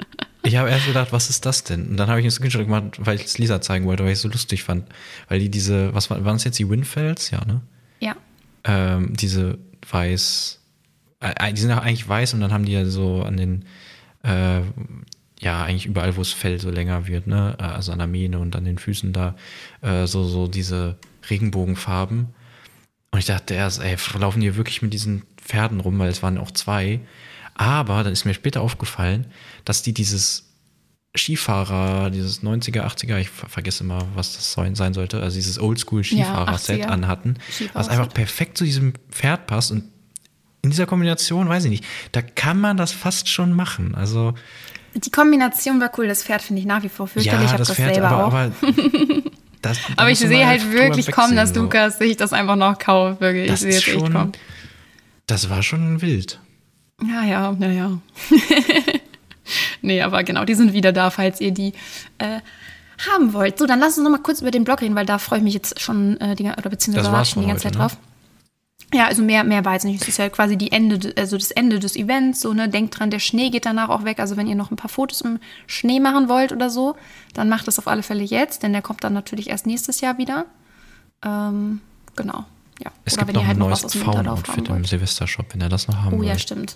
[0.47, 1.87] Ich habe erst gedacht, was ist das denn?
[1.87, 4.17] Und dann habe ich einen Screenshot gemacht, weil ich es Lisa zeigen wollte, weil ich
[4.17, 4.85] es so lustig fand.
[5.27, 7.31] Weil die diese, was war- waren es jetzt, die Winfelds?
[7.31, 7.61] Ja, ne?
[7.99, 8.15] Ja.
[8.63, 9.57] ähm, diese
[9.89, 10.61] weiß,
[11.19, 13.65] äh, die sind ja eigentlich weiß und dann haben die ja so an den,
[14.23, 14.61] äh,
[15.39, 18.39] ja, eigentlich überall, wo das Fell so länger wird, ne, äh, also an der Mähne
[18.39, 19.35] und an den Füßen da,
[19.81, 20.97] äh, so, so diese
[21.29, 22.27] Regenbogenfarben.
[23.11, 26.37] Und ich dachte erst, ey, laufen die wirklich mit diesen Pferden rum, weil es waren
[26.37, 26.99] auch zwei.
[27.57, 29.27] Aber dann ist mir später aufgefallen,
[29.65, 30.47] dass die dieses
[31.15, 36.85] Skifahrer, dieses 90er, 80er, ich ver vergesse immer, was das sein sollte, also dieses Oldschool-Skifahrer-Set
[36.85, 36.87] 80er.
[36.87, 37.35] anhatten,
[37.73, 39.85] was einfach perfekt zu diesem Pferd passt und
[40.61, 43.95] in dieser Kombination, weiß ich nicht, da kann man das fast schon machen.
[43.95, 44.33] Also,
[44.95, 46.07] Die Kombination war cool.
[46.07, 47.45] Das Pferd finde ich nach wie vor fürchterlich.
[47.45, 48.33] ich habe das, selber aber, auch.
[48.33, 48.51] aber,
[49.61, 51.61] das, da Aber ich sehe halt wirklich kommen, dass so.
[51.61, 53.21] Lukas sich das einfach noch kauft.
[53.21, 53.49] Wirklich.
[53.49, 54.31] Das ich sehe echt schon, kommen.
[55.27, 56.39] das war schon wild.
[57.05, 57.97] Ja, ja, ja, ja.
[59.81, 61.73] nee, aber genau, die sind wieder da, falls ihr die
[62.17, 62.39] äh,
[63.07, 63.59] haben wollt.
[63.59, 65.43] So, dann lass uns noch mal kurz über den Blog reden, weil da freue ich
[65.43, 67.87] mich jetzt schon, äh, die, oder beziehungsweise war's ich schon die ganze heute, Zeit ne?
[67.89, 67.97] drauf.
[68.93, 70.01] Ja, also mehr, mehr war jetzt nicht.
[70.01, 72.39] Es ist ja quasi die Ende, de- also das Ende des Events.
[72.39, 74.19] So, ne, denkt dran, der Schnee geht danach auch weg.
[74.19, 76.95] Also wenn ihr noch ein paar Fotos im Schnee machen wollt oder so,
[77.33, 80.17] dann macht das auf alle Fälle jetzt, denn der kommt dann natürlich erst nächstes Jahr
[80.17, 80.45] wieder.
[81.23, 81.81] Ähm,
[82.15, 82.45] genau.
[82.83, 82.91] Ja.
[83.05, 84.85] Es oder gibt wenn noch halt ein noch neues Faun-Outfit im.
[84.85, 86.27] Silvester-Shop, wenn er das noch haben Oh will.
[86.27, 86.75] ja, stimmt.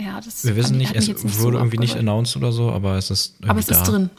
[0.00, 2.96] Ja, das Wir wissen nicht, es nicht wurde so irgendwie nicht announced oder so, aber
[2.96, 3.84] es ist irgendwie Aber es ist da.
[3.90, 4.10] drin.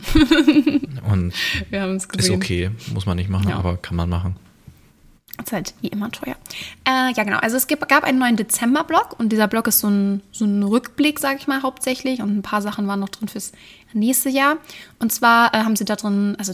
[1.11, 1.33] Und
[1.69, 2.35] Wir haben es ist gesehen.
[2.35, 3.57] okay, muss man nicht machen, Ja.
[3.57, 4.35] aber kann man machen.
[5.39, 6.35] Ist halt wie immer teuer.
[6.87, 7.37] Äh, ja, genau.
[7.37, 11.19] Also es gab einen neuen Dezember-Blog und dieser Blog ist so ein, so ein Rückblick,
[11.19, 12.23] sage ich mal, hauptsächlich.
[12.23, 13.51] Und ein paar Sachen waren noch drin fürs
[13.93, 14.57] nächste Jahr.
[14.97, 16.53] Und zwar äh, haben sie da drin, also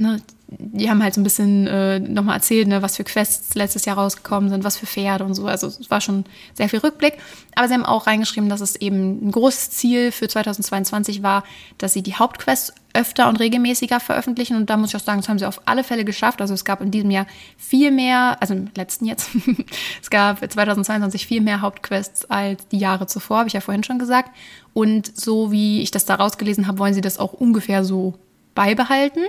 [0.00, 3.84] ne, die haben halt so ein bisschen äh, nochmal erzählt, ne, was für Quests letztes
[3.84, 5.46] Jahr rausgekommen sind, was für Pferde und so.
[5.46, 7.14] Also es war schon sehr viel Rückblick.
[7.54, 11.44] Aber sie haben auch reingeschrieben, dass es eben ein großes Ziel für 2022 war,
[11.78, 14.56] dass sie die Hauptquests öfter und regelmäßiger veröffentlichen.
[14.56, 16.40] Und da muss ich auch sagen, das haben sie auf alle Fälle geschafft.
[16.40, 19.30] Also es gab in diesem Jahr viel mehr, also im letzten jetzt,
[20.02, 24.00] es gab 2022 viel mehr Hauptquests als die Jahre zuvor, habe ich ja vorhin schon
[24.00, 24.30] gesagt.
[24.72, 28.14] Und so wie ich das da rausgelesen habe, wollen sie das auch ungefähr so
[28.56, 29.22] beibehalten.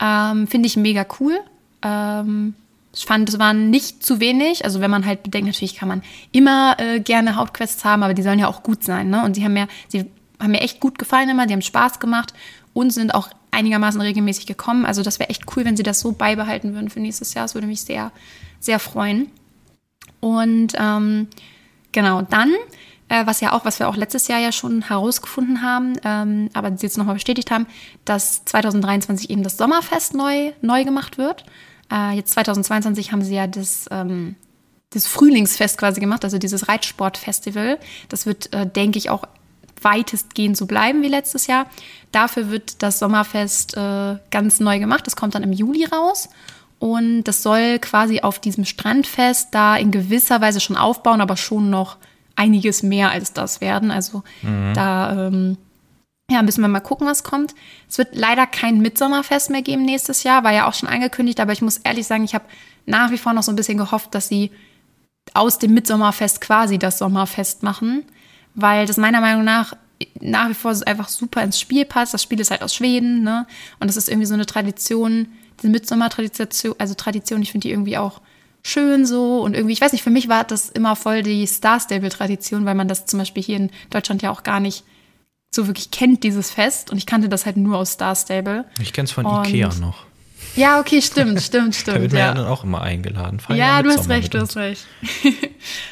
[0.00, 1.38] Ähm, Finde ich mega cool.
[1.82, 2.54] Ähm,
[2.94, 4.64] ich fand, es waren nicht zu wenig.
[4.64, 8.22] Also wenn man halt bedenkt, natürlich kann man immer äh, gerne Hauptquests haben, aber die
[8.22, 9.10] sollen ja auch gut sein.
[9.10, 9.22] Ne?
[9.24, 10.06] Und sie haben ja, sie
[10.40, 12.32] haben mir echt gut gefallen immer, die haben Spaß gemacht
[12.72, 14.86] und sind auch einigermaßen regelmäßig gekommen.
[14.86, 17.44] Also das wäre echt cool, wenn sie das so beibehalten würden für nächstes Jahr.
[17.44, 18.12] Das würde mich sehr,
[18.60, 19.30] sehr freuen.
[20.20, 21.28] Und ähm,
[21.92, 22.52] genau, dann,
[23.08, 26.86] was ja auch, was wir auch letztes Jahr ja schon herausgefunden haben, ähm, aber sie
[26.86, 27.66] jetzt nochmal bestätigt haben,
[28.04, 31.44] dass 2023 eben das Sommerfest neu, neu gemacht wird.
[31.92, 34.34] Äh, jetzt 2022 haben sie ja das, ähm,
[34.90, 37.78] das Frühlingsfest quasi gemacht, also dieses Reitsportfestival.
[38.08, 39.24] Das wird, äh, denke ich, auch
[39.80, 41.66] weitestgehend so bleiben wie letztes Jahr.
[42.10, 45.06] Dafür wird das Sommerfest äh, ganz neu gemacht.
[45.06, 46.28] Das kommt dann im Juli raus.
[46.78, 51.70] Und das soll quasi auf diesem Strandfest da in gewisser Weise schon aufbauen, aber schon
[51.70, 51.96] noch
[52.36, 53.90] einiges mehr als das werden.
[53.90, 54.72] Also mhm.
[54.74, 55.56] da ähm,
[56.30, 57.54] ja, müssen wir mal gucken, was kommt.
[57.88, 61.52] Es wird leider kein Mitsommerfest mehr geben nächstes Jahr, war ja auch schon angekündigt, aber
[61.52, 62.44] ich muss ehrlich sagen, ich habe
[62.84, 64.50] nach wie vor noch so ein bisschen gehofft, dass sie
[65.34, 68.04] aus dem Mitsommerfest quasi das Sommerfest machen,
[68.54, 69.74] weil das meiner Meinung nach
[70.20, 72.12] nach wie vor einfach super ins Spiel passt.
[72.12, 73.46] Das Spiel ist halt aus Schweden, ne?
[73.80, 77.96] Und das ist irgendwie so eine Tradition, diese Mitsommer-Tradition, also Tradition, ich finde die irgendwie
[77.96, 78.20] auch
[78.66, 81.78] schön so und irgendwie, ich weiß nicht, für mich war das immer voll die Star
[81.78, 84.84] Stable-Tradition, weil man das zum Beispiel hier in Deutschland ja auch gar nicht
[85.50, 86.90] so wirklich kennt, dieses Fest.
[86.90, 88.64] Und ich kannte das halt nur aus Star Stable.
[88.80, 90.04] Ich kenne es von und Ikea noch.
[90.56, 91.96] Ja, okay, stimmt, stimmt, stimmt.
[91.96, 93.40] da wird man ja dann auch immer eingeladen.
[93.40, 94.84] Feier ja, du hast recht, du hast recht.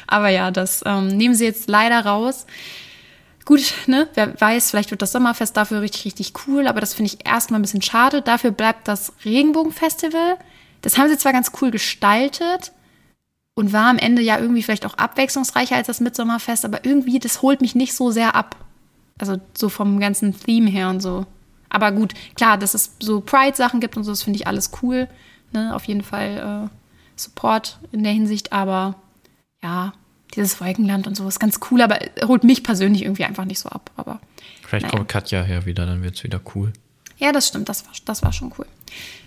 [0.07, 2.45] Aber ja, das ähm, nehmen sie jetzt leider raus.
[3.45, 7.11] Gut, ne, wer weiß, vielleicht wird das Sommerfest dafür richtig, richtig cool, aber das finde
[7.13, 8.23] ich erstmal ein bisschen schade.
[8.23, 10.37] Dafür bleibt das Regenbogenfestival.
[10.85, 12.71] Das haben sie zwar ganz cool gestaltet
[13.55, 17.41] und war am Ende ja irgendwie vielleicht auch abwechslungsreicher als das Mitsommerfest, aber irgendwie, das
[17.41, 18.55] holt mich nicht so sehr ab.
[19.17, 21.25] Also so vom ganzen Theme her und so.
[21.69, 25.07] Aber gut, klar, dass es so Pride-Sachen gibt und so, das finde ich alles cool.
[25.53, 25.73] Ne?
[25.73, 28.93] Auf jeden Fall äh, Support in der Hinsicht, aber
[29.63, 29.93] ja,
[30.35, 33.69] dieses Wolkenland und so ist ganz cool, aber holt mich persönlich irgendwie einfach nicht so
[33.69, 33.89] ab.
[33.95, 34.19] Aber,
[34.61, 34.97] Vielleicht naja.
[34.97, 36.73] kommt Katja her wieder, dann wird es wieder cool.
[37.17, 38.67] Ja, das stimmt, das war, das war schon cool.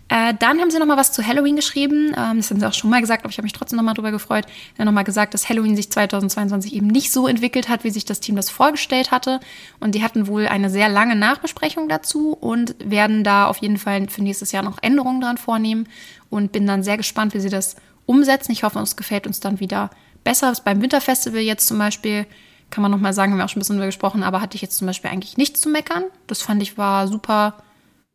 [0.09, 2.15] Äh, dann haben sie noch mal was zu Halloween geschrieben.
[2.17, 3.95] Ähm, das haben sie auch schon mal gesagt, aber ich habe mich trotzdem noch mal
[3.95, 4.47] drüber gefreut.
[4.47, 7.91] Sie haben noch mal gesagt, dass Halloween sich 2022 eben nicht so entwickelt hat, wie
[7.91, 9.41] sich das Team das vorgestellt hatte.
[9.81, 14.09] Und die hatten wohl eine sehr lange Nachbesprechung dazu und werden da auf jeden Fall
[14.09, 15.87] für nächstes Jahr noch Änderungen dran vornehmen.
[16.31, 18.53] Und bin dann sehr gespannt, wie sie das umsetzen.
[18.53, 19.91] Ich hoffe, es gefällt uns dann wieder
[20.25, 20.53] besser.
[20.65, 22.27] Beim Winterfestival jetzt zum Beispiel
[22.71, 24.57] kann man noch mal sagen, haben wir auch schon ein bisschen drüber gesprochen, aber hatte
[24.57, 26.05] ich jetzt zum Beispiel eigentlich nichts zu meckern.
[26.27, 27.55] Das fand ich war super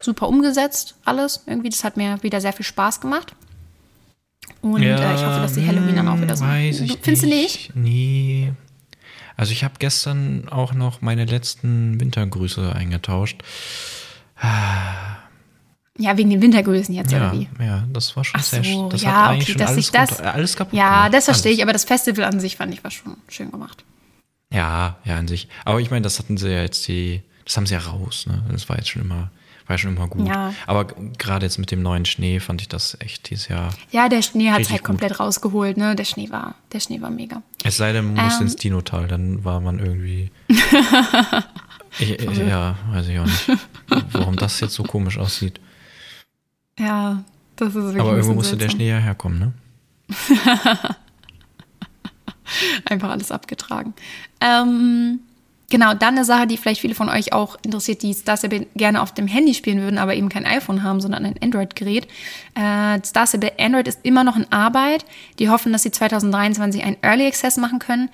[0.04, 1.44] super umgesetzt, alles.
[1.46, 3.36] Irgendwie, das hat mir wieder sehr viel Spaß gemacht.
[4.62, 6.46] Und ja, äh, ich hoffe, dass die Halloween dann auch wieder so.
[6.46, 7.76] Weiß ich Findest du nicht?
[7.76, 8.54] Nee.
[9.36, 13.42] Also ich habe gestern auch noch meine letzten Wintergrüße eingetauscht.
[15.98, 17.48] Ja, wegen den Wintergrüßen jetzt, ja, oder wie?
[17.60, 19.86] Ja, das war schon Ach sehr so, Das ja, hat eigentlich okay, schon dass alles,
[19.86, 21.58] ich das, runter, alles kaputt Ja, gemacht, das verstehe alles.
[21.58, 23.84] ich, aber das Festival an sich fand ich war schon schön gemacht.
[24.52, 25.48] Ja, ja, an sich.
[25.66, 28.44] Aber ich meine, das hatten sie ja jetzt die, das haben sie ja raus, ne?
[28.52, 29.32] Das war jetzt schon immer
[29.68, 30.28] war schon immer gut.
[30.28, 30.54] Ja.
[30.68, 30.86] Aber
[31.18, 33.70] gerade jetzt mit dem neuen Schnee fand ich das echt dieses Jahr.
[33.92, 35.22] Ja, der Schnee hat es halt komplett gut.
[35.22, 35.96] rausgeholt, ne?
[35.96, 37.42] Der Schnee war, der Schnee war mega.
[37.64, 40.32] Es sei denn, man ähm, muss ins Dinotal, dann war man irgendwie.
[42.00, 43.52] ich, ich, ja, weiß ich auch nicht,
[44.12, 45.60] warum das jetzt so komisch aussieht.
[46.78, 47.24] Ja,
[47.56, 48.02] das ist wirklich.
[48.02, 49.54] Aber irgendwo musste der Schnee ja herkommen, ne?
[52.86, 53.94] Einfach alles abgetragen.
[54.42, 55.22] Ähm,
[55.74, 59.02] Genau, dann eine Sache, die vielleicht viele von euch auch interessiert, die Star Stable gerne
[59.02, 62.06] auf dem Handy spielen würden, aber eben kein iPhone haben, sondern ein Android-Gerät.
[62.54, 65.04] Äh, Star Stable Android ist immer noch in Arbeit.
[65.40, 68.12] Die hoffen, dass sie 2023 einen Early Access machen können.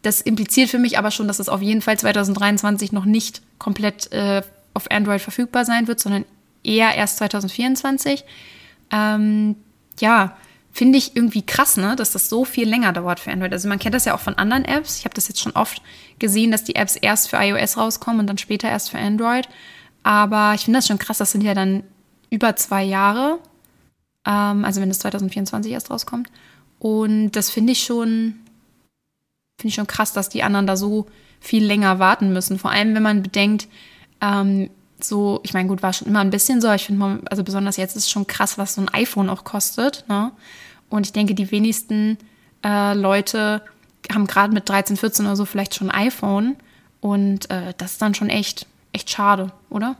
[0.00, 4.10] Das impliziert für mich aber schon, dass es auf jeden Fall 2023 noch nicht komplett
[4.10, 4.40] äh,
[4.72, 6.24] auf Android verfügbar sein wird, sondern
[6.64, 8.24] eher erst 2024.
[8.90, 9.56] Ähm,
[10.00, 10.34] ja,
[10.72, 13.52] finde ich irgendwie krass, ne, dass das so viel länger dauert für Android.
[13.52, 14.98] Also man kennt das ja auch von anderen Apps.
[14.98, 15.82] Ich habe das jetzt schon oft
[16.18, 19.48] gesehen, dass die Apps erst für iOS rauskommen und dann später erst für Android.
[20.02, 21.84] Aber ich finde das schon krass, das sind ja dann
[22.30, 23.38] über zwei Jahre.
[24.26, 26.30] Ähm, also wenn es 2024 erst rauskommt.
[26.78, 28.40] Und das finde ich schon,
[29.58, 31.06] finde ich schon krass, dass die anderen da so
[31.38, 32.58] viel länger warten müssen.
[32.58, 33.68] Vor allem, wenn man bedenkt,
[34.22, 34.70] ähm,
[35.04, 37.96] so, ich meine, gut, war schon immer ein bisschen so, ich finde, also besonders jetzt
[37.96, 40.04] ist es schon krass, was so ein iPhone auch kostet.
[40.08, 40.32] Ne?
[40.88, 42.18] Und ich denke, die wenigsten
[42.64, 43.62] äh, Leute
[44.12, 46.56] haben gerade mit 13, 14 oder so vielleicht schon ein iPhone.
[47.00, 49.96] Und äh, das ist dann schon echt, echt schade, oder?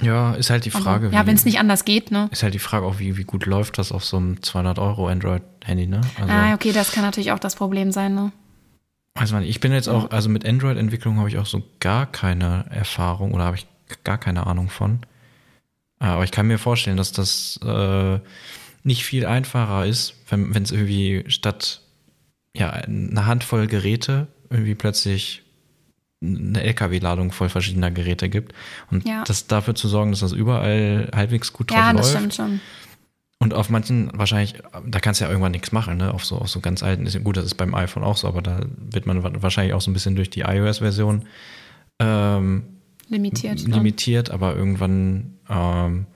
[0.00, 1.06] Ja, ist halt die Frage.
[1.06, 2.28] Also, ja, wenn es nicht anders geht, ne?
[2.32, 5.08] Ist halt die Frage auch, wie, wie gut läuft das auf so einem 200 Euro
[5.08, 6.00] Android-Handy, ne?
[6.20, 8.32] Also, ah, okay, das kann natürlich auch das Problem sein, ne?
[9.14, 13.34] Also ich bin jetzt auch, also mit Android-Entwicklung habe ich auch so gar keine Erfahrung
[13.34, 13.66] oder habe ich
[14.04, 15.00] gar keine Ahnung von.
[15.98, 18.18] Aber ich kann mir vorstellen, dass das äh,
[18.82, 21.80] nicht viel einfacher ist, wenn es irgendwie statt
[22.56, 25.42] ja, eine Handvoll Geräte irgendwie plötzlich
[26.22, 28.52] eine LKW-Ladung voll verschiedener Geräte gibt.
[28.90, 29.24] Und ja.
[29.24, 31.96] das dafür zu sorgen, dass das überall halbwegs gut drauf ja, läuft.
[31.96, 32.60] Ja, das stimmt schon.
[33.38, 34.54] Und auf manchen wahrscheinlich,
[34.86, 36.14] da kannst du ja irgendwann nichts machen, ne?
[36.14, 38.40] Auf so, auf so ganz alten, ist, gut, das ist beim iPhone auch so, aber
[38.40, 41.24] da wird man wahrscheinlich auch so ein bisschen durch die iOS-Version
[41.98, 42.71] ähm,
[43.12, 43.60] limitiert.
[43.60, 44.34] Limitiert, ne?
[44.34, 46.06] aber irgendwann ähm,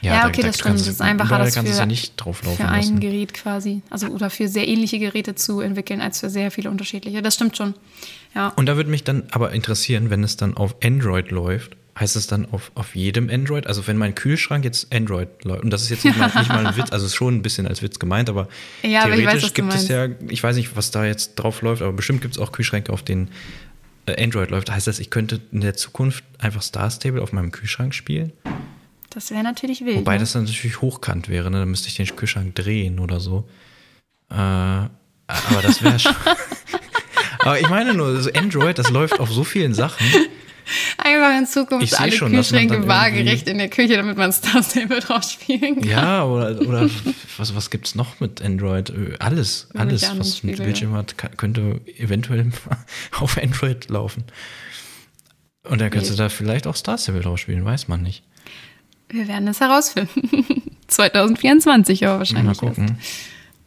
[0.00, 0.80] ja, ja, okay, da, das stimmt.
[0.80, 3.00] Das ist einfacher, das für, ja nicht drauflaufen für ein lassen.
[3.00, 7.22] Gerät quasi, also oder für sehr ähnliche Geräte zu entwickeln, als für sehr viele unterschiedliche.
[7.22, 7.74] Das stimmt schon.
[8.34, 8.48] Ja.
[8.56, 12.26] Und da würde mich dann aber interessieren, wenn es dann auf Android läuft, heißt es
[12.26, 13.66] dann auf, auf jedem Android?
[13.66, 16.66] Also wenn mein Kühlschrank jetzt Android läuft, und das ist jetzt nicht mal, nicht mal
[16.66, 18.48] ein Witz, also ist schon ein bisschen als Witz gemeint, aber
[18.82, 21.80] ja, theoretisch aber weiß, gibt es ja, ich weiß nicht, was da jetzt drauf läuft,
[21.80, 23.28] aber bestimmt gibt es auch Kühlschränke, auf denen
[24.18, 24.70] Android läuft.
[24.70, 28.32] Heißt das, ich könnte in der Zukunft einfach Star Stable auf meinem Kühlschrank spielen?
[29.10, 29.98] Das wäre natürlich wild.
[29.98, 30.20] Wobei ne?
[30.20, 31.60] das dann natürlich hochkant wäre, ne?
[31.60, 33.48] Dann müsste ich den Kühlschrank drehen oder so.
[34.30, 34.90] Äh, aber
[35.62, 36.14] das wäre schon.
[37.40, 40.06] aber ich meine nur, Android, das läuft auf so vielen Sachen.
[41.06, 45.22] Einfach in Zukunft alle schon, Kühlschränke waagerecht in der Küche, damit man Star Stable drauf
[45.22, 45.88] spielen kann.
[45.88, 46.90] Ja, oder, oder
[47.36, 48.92] was, was gibt es noch mit Android?
[49.20, 52.50] Alles, alles, was mit Bildschirm hat, könnte eventuell
[53.20, 54.24] auf Android laufen.
[55.62, 58.24] Und dann könntest du da vielleicht auch Star Stable drauf spielen, weiß man nicht.
[59.08, 60.62] Wir werden es herausfinden.
[60.88, 62.60] 2024 aber wahrscheinlich.
[62.60, 62.98] Mal gucken.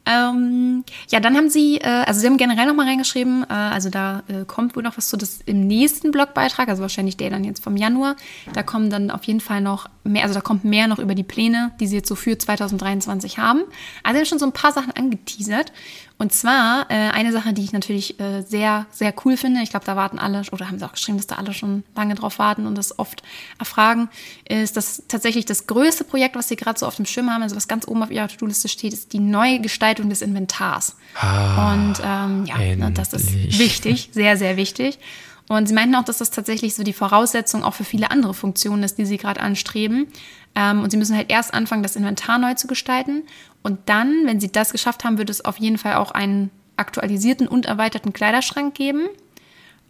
[0.09, 4.23] Ähm, ja, dann haben sie, äh, also sie haben generell nochmal reingeschrieben, äh, also da
[4.27, 7.63] äh, kommt wohl noch was zu das im nächsten Blogbeitrag, also wahrscheinlich der dann jetzt
[7.63, 8.15] vom Januar.
[8.53, 11.23] Da kommen dann auf jeden Fall noch mehr, also da kommt mehr noch über die
[11.23, 13.61] Pläne, die sie jetzt so für 2023 haben.
[14.01, 15.71] Also sie haben schon so ein paar Sachen angeteasert.
[16.19, 19.85] Und zwar äh, eine Sache, die ich natürlich äh, sehr, sehr cool finde, ich glaube,
[19.85, 22.67] da warten alle, oder haben sie auch geschrieben, dass da alle schon lange drauf warten
[22.67, 23.23] und das oft
[23.57, 24.09] erfragen,
[24.43, 27.55] ist, dass tatsächlich das größte Projekt, was sie gerade so auf dem Schirm haben, also
[27.55, 30.97] was ganz oben auf ihrer To-Do-Liste steht, ist die neue Gestaltung des Inventars.
[31.15, 32.93] Ah, und ähm, ja, endlich.
[32.95, 34.99] das ist wichtig, sehr, sehr wichtig.
[35.47, 38.83] Und sie meinten auch, dass das tatsächlich so die Voraussetzung auch für viele andere Funktionen
[38.83, 40.07] ist, die sie gerade anstreben.
[40.53, 43.23] Ähm, und sie müssen halt erst anfangen, das Inventar neu zu gestalten.
[43.61, 47.47] Und dann, wenn sie das geschafft haben, wird es auf jeden Fall auch einen aktualisierten
[47.47, 49.09] und erweiterten Kleiderschrank geben.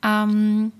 [0.03, 0.71] Ähm,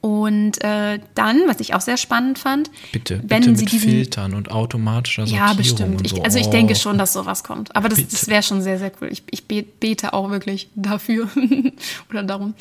[0.00, 3.88] und äh, dann, was ich auch sehr spannend fand, bitte, wenn bitte sie mit diesen,
[3.88, 5.98] Filtern und automatischer Sortierung Ja, bestimmt.
[5.98, 6.16] Und so.
[6.16, 6.76] ich, also ich denke oh.
[6.76, 7.74] schon, dass sowas kommt.
[7.74, 9.08] Aber das, das wäre schon sehr, sehr cool.
[9.10, 11.30] Ich, ich bete auch wirklich dafür
[12.10, 12.52] oder darum.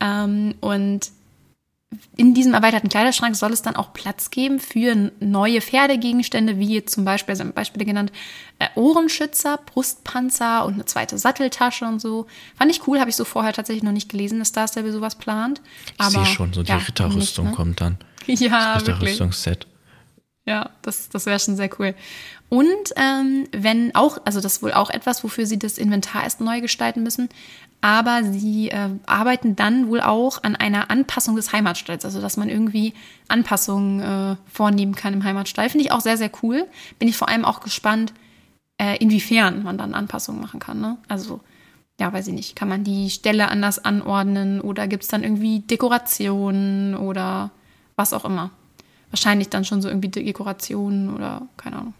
[0.00, 1.12] Ähm, und
[2.16, 7.04] in diesem erweiterten Kleiderschrank soll es dann auch Platz geben für neue Pferdegegenstände, wie zum
[7.04, 8.12] Beispiel, also Beispiele genannt,
[8.58, 12.26] äh, Ohrenschützer, Brustpanzer und eine zweite Satteltasche und so.
[12.56, 15.14] Fand ich cool, habe ich so vorher tatsächlich noch nicht gelesen, dass Star Stable sowas
[15.14, 15.62] plant.
[15.98, 17.56] Ich sehe schon, so die ja, Ritterrüstung nicht, ne?
[17.56, 17.98] kommt dann.
[18.26, 19.66] Ja, das Ritterrüstungsset.
[20.44, 21.94] Ja, das, das wäre schon sehr cool.
[22.48, 26.40] Und ähm, wenn auch, also das ist wohl auch etwas, wofür sie das Inventar erst
[26.40, 27.28] neu gestalten müssen,
[27.80, 32.48] aber sie äh, arbeiten dann wohl auch an einer Anpassung des Heimatstalls, also dass man
[32.48, 32.92] irgendwie
[33.28, 35.70] Anpassungen äh, vornehmen kann im Heimatstall.
[35.70, 36.66] Finde ich auch sehr, sehr cool.
[36.98, 38.12] Bin ich vor allem auch gespannt,
[38.78, 40.80] äh, inwiefern man dann Anpassungen machen kann.
[40.80, 40.98] Ne?
[41.06, 41.40] Also,
[42.00, 45.60] ja, weiß ich nicht, kann man die Stelle anders anordnen oder gibt es dann irgendwie
[45.60, 47.50] Dekorationen oder
[47.96, 48.50] was auch immer.
[49.10, 51.94] Wahrscheinlich dann schon so irgendwie Dekorationen oder keine Ahnung.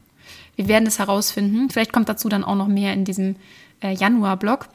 [0.56, 1.70] Wir werden es herausfinden.
[1.70, 3.36] Vielleicht kommt dazu dann auch noch mehr in diesem
[3.80, 4.68] äh, Januar-Blog.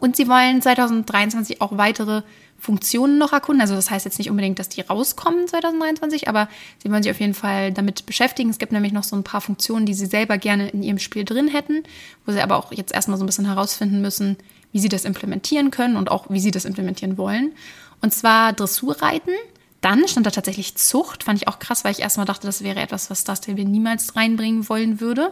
[0.00, 2.22] Und sie wollen 2023 auch weitere
[2.58, 3.60] Funktionen noch erkunden.
[3.60, 6.48] Also das heißt jetzt nicht unbedingt, dass die rauskommen 2023, aber
[6.82, 8.48] sie wollen sich auf jeden Fall damit beschäftigen.
[8.48, 11.24] Es gibt nämlich noch so ein paar Funktionen, die sie selber gerne in ihrem Spiel
[11.24, 11.82] drin hätten,
[12.24, 14.36] wo sie aber auch jetzt erstmal so ein bisschen herausfinden müssen,
[14.72, 17.52] wie sie das implementieren können und auch wie sie das implementieren wollen.
[18.00, 19.32] Und zwar Dressurreiten.
[19.80, 21.24] Dann stand da tatsächlich Zucht.
[21.24, 24.16] Fand ich auch krass, weil ich erstmal dachte, das wäre etwas, was Star Stable niemals
[24.16, 25.30] reinbringen wollen würde.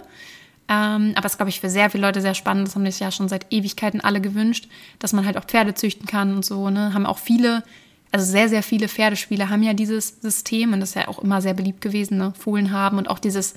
[0.69, 2.69] Ähm, aber es glaube ich für sehr viele Leute sehr spannend.
[2.69, 6.07] Das haben sich ja schon seit Ewigkeiten alle gewünscht, dass man halt auch Pferde züchten
[6.07, 6.71] kann und so.
[6.71, 6.95] Ne?
[6.95, 7.63] Haben auch viele,
[8.11, 11.43] also sehr, sehr viele Pferdespiele haben ja dieses System und das ist ja auch immer
[11.43, 12.33] sehr beliebt gewesen, ne?
[12.39, 13.55] Fohlen haben und auch dieses,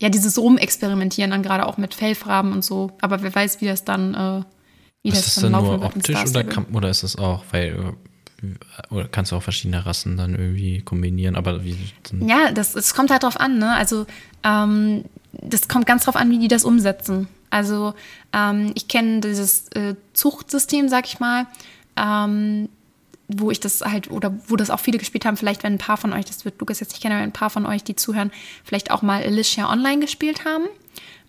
[0.00, 2.90] ja, dieses Rumexperimentieren dann gerade auch mit Fellfarben und so.
[3.00, 4.42] Aber wer weiß, wie das dann, äh,
[5.02, 7.94] wie ist das, das dann laufen nur optisch oder, kann, oder ist es auch, weil
[8.90, 11.76] oder kannst du auch verschiedene Rassen dann irgendwie kombinieren, aber wie.
[12.20, 13.74] Ja, das, es kommt halt drauf an, ne?
[13.74, 14.06] Also
[14.42, 15.04] ähm,
[15.44, 17.28] das kommt ganz drauf an, wie die das umsetzen.
[17.50, 17.94] Also
[18.32, 21.46] ähm, ich kenne dieses äh, Zuchtsystem, sag ich mal,
[21.96, 22.68] ähm,
[23.28, 25.96] wo ich das halt, oder wo das auch viele gespielt haben, vielleicht wenn ein paar
[25.96, 28.32] von euch, das wird Lukas jetzt nicht kennen, aber ein paar von euch, die zuhören,
[28.64, 30.64] vielleicht auch mal Alicia Online gespielt haben.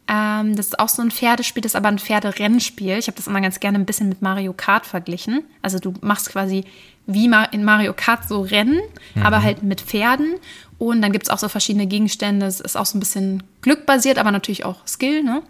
[0.08, 2.98] Ähm, das ist auch so ein Pferdespiel, das ist aber ein Pferderennspiel.
[2.98, 5.44] Ich habe das immer ganz gerne ein bisschen mit Mario Kart verglichen.
[5.62, 6.66] Also du machst quasi
[7.08, 8.82] wie in Mario Kart so Rennen,
[9.14, 9.22] mhm.
[9.24, 10.36] aber halt mit Pferden.
[10.78, 12.46] Und dann gibt es auch so verschiedene Gegenstände.
[12.46, 15.42] Es ist auch so ein bisschen glückbasiert, aber natürlich auch Skill, ne?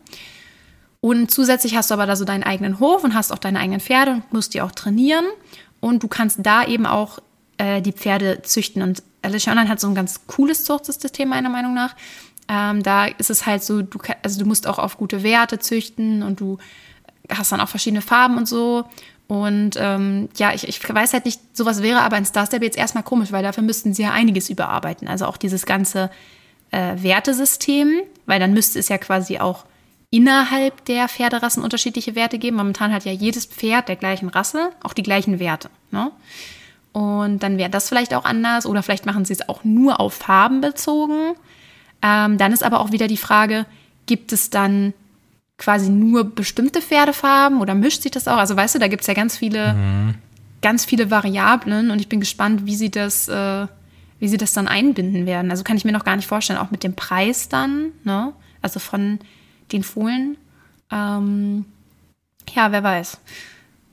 [1.02, 3.80] Und zusätzlich hast du aber da so deinen eigenen Hof und hast auch deine eigenen
[3.80, 5.26] Pferde und musst die auch trainieren.
[5.80, 7.20] Und du kannst da eben auch
[7.60, 8.82] äh, die Pferde züchten.
[8.82, 11.96] Und Alicia Online hat so ein ganz cooles Zuchtsystem, meiner Meinung nach.
[12.48, 16.22] Ähm, da ist es halt so, du, also du musst auch auf gute Werte züchten
[16.24, 16.58] und du
[17.30, 18.86] hast dann auch verschiedene Farben und so.
[19.28, 23.04] Und ähm, ja, ich, ich weiß halt nicht, sowas wäre aber in Star jetzt erstmal
[23.04, 25.08] komisch, weil dafür müssten sie ja einiges überarbeiten.
[25.08, 26.12] Also auch dieses ganze
[26.72, 29.66] äh, Wertesystem, weil dann müsste es ja quasi auch
[30.12, 32.58] innerhalb der Pferderassen unterschiedliche Werte geben.
[32.58, 35.70] Momentan hat ja jedes Pferd der gleichen Rasse auch die gleichen Werte.
[35.90, 36.12] Ne?
[36.92, 40.14] Und dann wäre das vielleicht auch anders oder vielleicht machen sie es auch nur auf
[40.14, 41.36] Farben bezogen.
[42.06, 43.66] Ähm, dann ist aber auch wieder die Frage,
[44.06, 44.94] gibt es dann
[45.58, 48.38] quasi nur bestimmte Pferdefarben oder mischt sich das auch?
[48.38, 50.16] Also weißt du, da gibt es ja ganz viele, mhm.
[50.62, 53.66] ganz viele Variablen und ich bin gespannt, wie sie das, äh,
[54.20, 55.50] wie sie das dann einbinden werden.
[55.50, 58.34] Also kann ich mir noch gar nicht vorstellen, auch mit dem Preis dann, ne?
[58.62, 59.20] Also von
[59.72, 60.38] den Fohlen.
[60.92, 61.66] Ähm,
[62.54, 63.18] ja, wer weiß.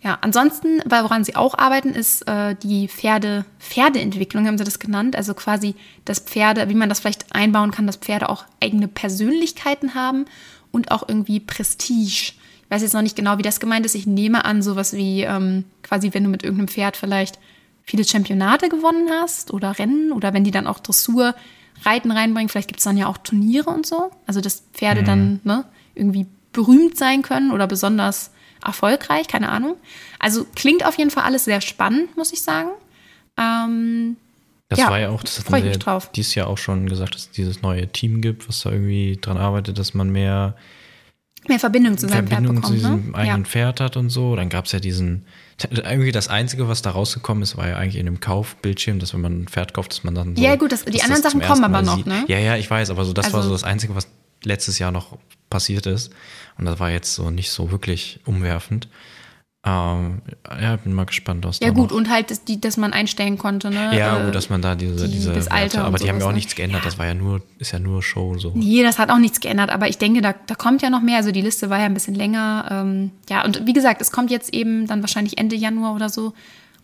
[0.05, 5.15] Ja, ansonsten, woran sie auch arbeiten, ist äh, die Pferde, Pferdeentwicklung, haben sie das genannt.
[5.15, 9.95] Also quasi, dass Pferde, wie man das vielleicht einbauen kann, dass Pferde auch eigene Persönlichkeiten
[9.95, 10.25] haben
[10.73, 12.33] und auch irgendwie Prestige.
[12.65, 13.95] Ich weiß jetzt noch nicht genau, wie das gemeint ist.
[13.95, 17.39] Ich nehme an, sowas wie ähm, quasi, wenn du mit irgendeinem Pferd vielleicht
[17.85, 21.35] viele Championate gewonnen hast oder Rennen oder wenn die dann auch Dressur
[21.85, 24.11] Reiten reinbringen, vielleicht gibt es dann ja auch Turniere und so.
[24.27, 25.07] Also dass Pferde mhm.
[25.07, 28.33] dann ne, irgendwie berühmt sein können oder besonders
[28.65, 29.77] erfolgreich, keine Ahnung.
[30.19, 32.71] Also klingt auf jeden Fall alles sehr spannend, muss ich sagen.
[33.39, 34.17] Ähm,
[34.69, 37.23] das ja, war ja auch, das hat man ja dieses Jahr auch schon gesagt, dass
[37.23, 40.57] es dieses neue Team gibt, was da irgendwie dran arbeitet, dass man mehr
[41.49, 43.15] mehr Verbindung zu seinem Verbindung Pferd bekommt, zu diesem ne?
[43.17, 43.49] eigenen ja.
[43.49, 44.37] Pferd hat und so.
[44.37, 45.27] Dann gab es ja diesen,
[45.71, 49.21] irgendwie das Einzige, was da rausgekommen ist, war ja eigentlich in dem Kaufbildschirm, dass wenn
[49.21, 51.65] man ein Pferd kauft, dass man dann so, Ja gut, das, die anderen Sachen kommen
[51.65, 52.25] aber noch, ne?
[52.29, 54.09] Ja, ja, ich weiß, aber so das also, war so das Einzige, was
[54.45, 55.19] letztes Jahr noch
[55.53, 56.11] passiert ist.
[56.59, 58.89] Und das war jetzt so nicht so wirklich umwerfend.
[59.65, 60.23] Ähm,
[60.61, 61.97] ja, bin mal gespannt, was Ja, gut, noch.
[61.97, 63.97] und halt, dass, die, dass man einstellen konnte, ne?
[63.97, 66.25] Ja, äh, gut, dass man da diese, die, diese das Alter aber die haben ja
[66.25, 66.35] auch ne?
[66.35, 66.85] nichts geändert, ja.
[66.85, 68.51] das war ja nur, ist ja nur Show so.
[68.57, 71.19] Nee, das hat auch nichts geändert, aber ich denke, da, da kommt ja noch mehr.
[71.19, 72.67] Also die Liste war ja ein bisschen länger.
[72.73, 76.33] Ähm, ja, und wie gesagt, es kommt jetzt eben dann wahrscheinlich Ende Januar oder so,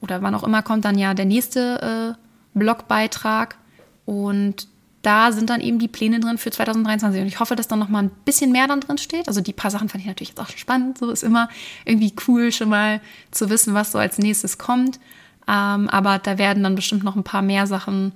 [0.01, 3.57] oder wann auch immer kommt dann ja der nächste äh, Blogbeitrag.
[4.05, 4.69] Und
[5.03, 7.23] da sind dann eben die Pläne drin für 2023.
[7.23, 9.29] Und ich hoffe, dass dann noch mal ein bisschen mehr dann drin steht.
[9.29, 10.99] Also die paar Sachen fand ich natürlich jetzt auch spannend.
[10.99, 11.49] So ist immer
[11.85, 14.99] irgendwie cool, schon mal zu wissen, was so als nächstes kommt.
[15.47, 18.13] Ähm, aber da werden dann bestimmt noch ein paar mehr Sachen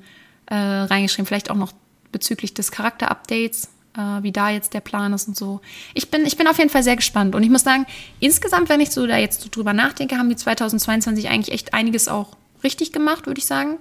[0.46, 1.26] äh, reingeschrieben.
[1.26, 1.72] Vielleicht auch noch
[2.10, 5.60] bezüglich des Charakterupdates, äh, wie da jetzt der Plan ist und so.
[5.94, 7.34] Ich bin, ich bin auf jeden Fall sehr gespannt.
[7.36, 7.86] Und ich muss sagen,
[8.18, 12.08] insgesamt, wenn ich so da jetzt so drüber nachdenke, haben die 2022 eigentlich echt einiges
[12.08, 13.78] auch richtig gemacht, würde ich sagen.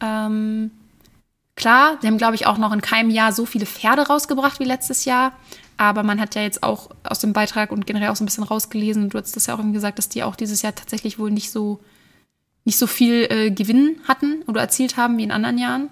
[0.00, 0.70] Ähm,
[1.56, 4.64] Klar, sie haben, glaube ich, auch noch in keinem Jahr so viele Pferde rausgebracht wie
[4.64, 5.32] letztes Jahr.
[5.78, 8.44] Aber man hat ja jetzt auch aus dem Beitrag und generell auch so ein bisschen
[8.44, 11.30] rausgelesen, du hast das ja auch eben gesagt, dass die auch dieses Jahr tatsächlich wohl
[11.30, 11.80] nicht so,
[12.64, 15.90] nicht so viel äh, Gewinn hatten oder erzielt haben wie in anderen Jahren.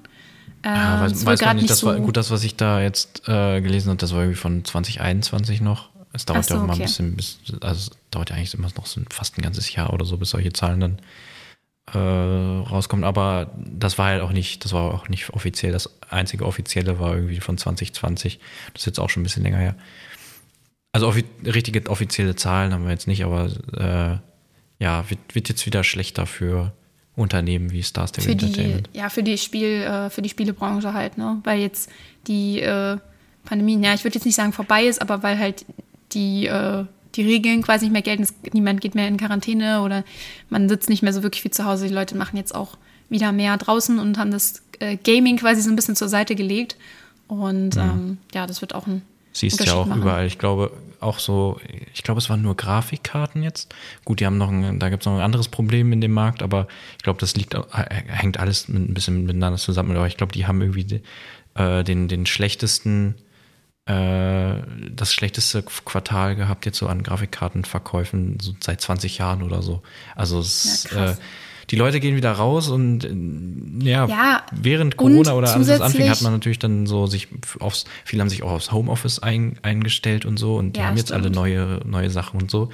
[0.62, 3.29] Ähm, ja, weiß, weiß man nicht, das so war gut, das, was ich da jetzt
[3.29, 5.90] äh, gelesen habe, das war irgendwie von 2021 noch.
[6.14, 6.83] Es dauert so, ja immer okay.
[6.83, 9.92] ein bisschen, bis, also es dauert ja eigentlich immer noch so fast ein ganzes Jahr
[9.92, 10.98] oder so, bis solche Zahlen dann
[11.92, 13.05] äh, rauskommt.
[13.05, 15.73] Aber das war halt auch nicht, das war auch nicht offiziell.
[15.73, 18.40] Das einzige offizielle war irgendwie von 2020.
[18.73, 19.75] Das ist jetzt auch schon ein bisschen länger her.
[20.92, 24.18] Also offi richtige offizielle Zahlen haben wir jetzt nicht, aber äh,
[24.83, 26.73] ja, wird, wird jetzt wieder schlechter für
[27.16, 28.90] Unternehmen wie Star Stable Entertainment.
[28.92, 31.40] ja, für die Spiel, äh, für die Spielebranche halt, ne?
[31.44, 31.90] Weil jetzt
[32.27, 32.97] die äh,
[33.44, 35.64] Pandemie, ja, ich würde jetzt nicht sagen vorbei ist, aber weil halt
[36.12, 38.22] die äh, die Regeln quasi nicht mehr gelten.
[38.22, 40.05] Es, niemand geht mehr in Quarantäne oder
[40.50, 41.88] man sitzt nicht mehr so wirklich viel zu Hause.
[41.88, 42.77] Die Leute machen jetzt auch
[43.09, 46.77] wieder mehr draußen und haben das äh, Gaming quasi so ein bisschen zur Seite gelegt.
[47.29, 47.81] Und mhm.
[47.81, 50.03] ähm, ja, das wird auch ein Siehst ja auch machen.
[50.03, 50.27] überall.
[50.27, 51.61] Ich glaube auch so,
[51.92, 53.74] ich glaube, es waren nur Grafikkarten jetzt.
[54.05, 56.42] Gut, die haben noch ein, da gibt es noch ein anderes Problem in dem Markt,
[56.42, 59.96] aber ich glaube, das liegt, hängt alles ein bisschen miteinander zusammen.
[59.96, 61.03] Aber ich glaube, die haben irgendwie
[61.55, 63.16] äh, den, den schlechtesten
[63.87, 69.83] äh, das schlechteste Quartal gehabt jetzt so an Grafikkartenverkäufen so seit 20 Jahren oder so.
[70.16, 71.16] Also es, ja, äh,
[71.70, 76.23] die Leute gehen wieder raus und äh, ja, ja während Corona oder alles anfing, hat
[76.23, 77.29] man natürlich dann so sich
[77.61, 80.97] aufs, viele haben sich auch aufs Homeoffice ein, eingestellt und so und die ja, haben
[80.97, 81.25] jetzt stimmt.
[81.25, 82.70] alle neue, neue Sachen und so.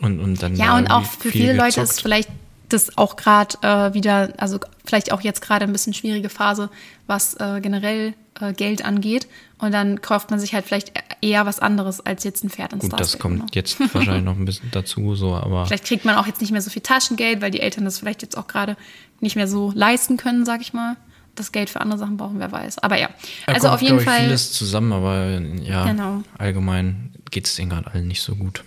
[0.00, 1.76] Und, und dann ja, und auch für viele gezockt.
[1.76, 2.28] Leute ist vielleicht
[2.68, 6.70] das auch gerade äh, wieder, also vielleicht auch jetzt gerade ein bisschen schwierige Phase,
[7.06, 9.28] was äh, generell äh, Geld angeht.
[9.58, 12.82] Und dann kauft man sich halt vielleicht eher was anderes als jetzt ein Pferd ins
[12.82, 13.46] Gut, das kommt ne?
[13.52, 15.66] jetzt wahrscheinlich noch ein bisschen dazu, so, aber.
[15.66, 18.22] Vielleicht kriegt man auch jetzt nicht mehr so viel Taschengeld, weil die Eltern das vielleicht
[18.22, 18.76] jetzt auch gerade
[19.20, 20.96] nicht mehr so leisten können, sag ich mal.
[21.34, 22.80] Das Geld für andere Sachen brauchen, wer weiß.
[22.80, 23.08] Aber ja,
[23.46, 24.20] also kommt, auf jeden Fall.
[24.24, 26.22] vieles zusammen, aber ja, genau.
[26.36, 28.64] allgemein geht es denen gerade allen nicht so gut.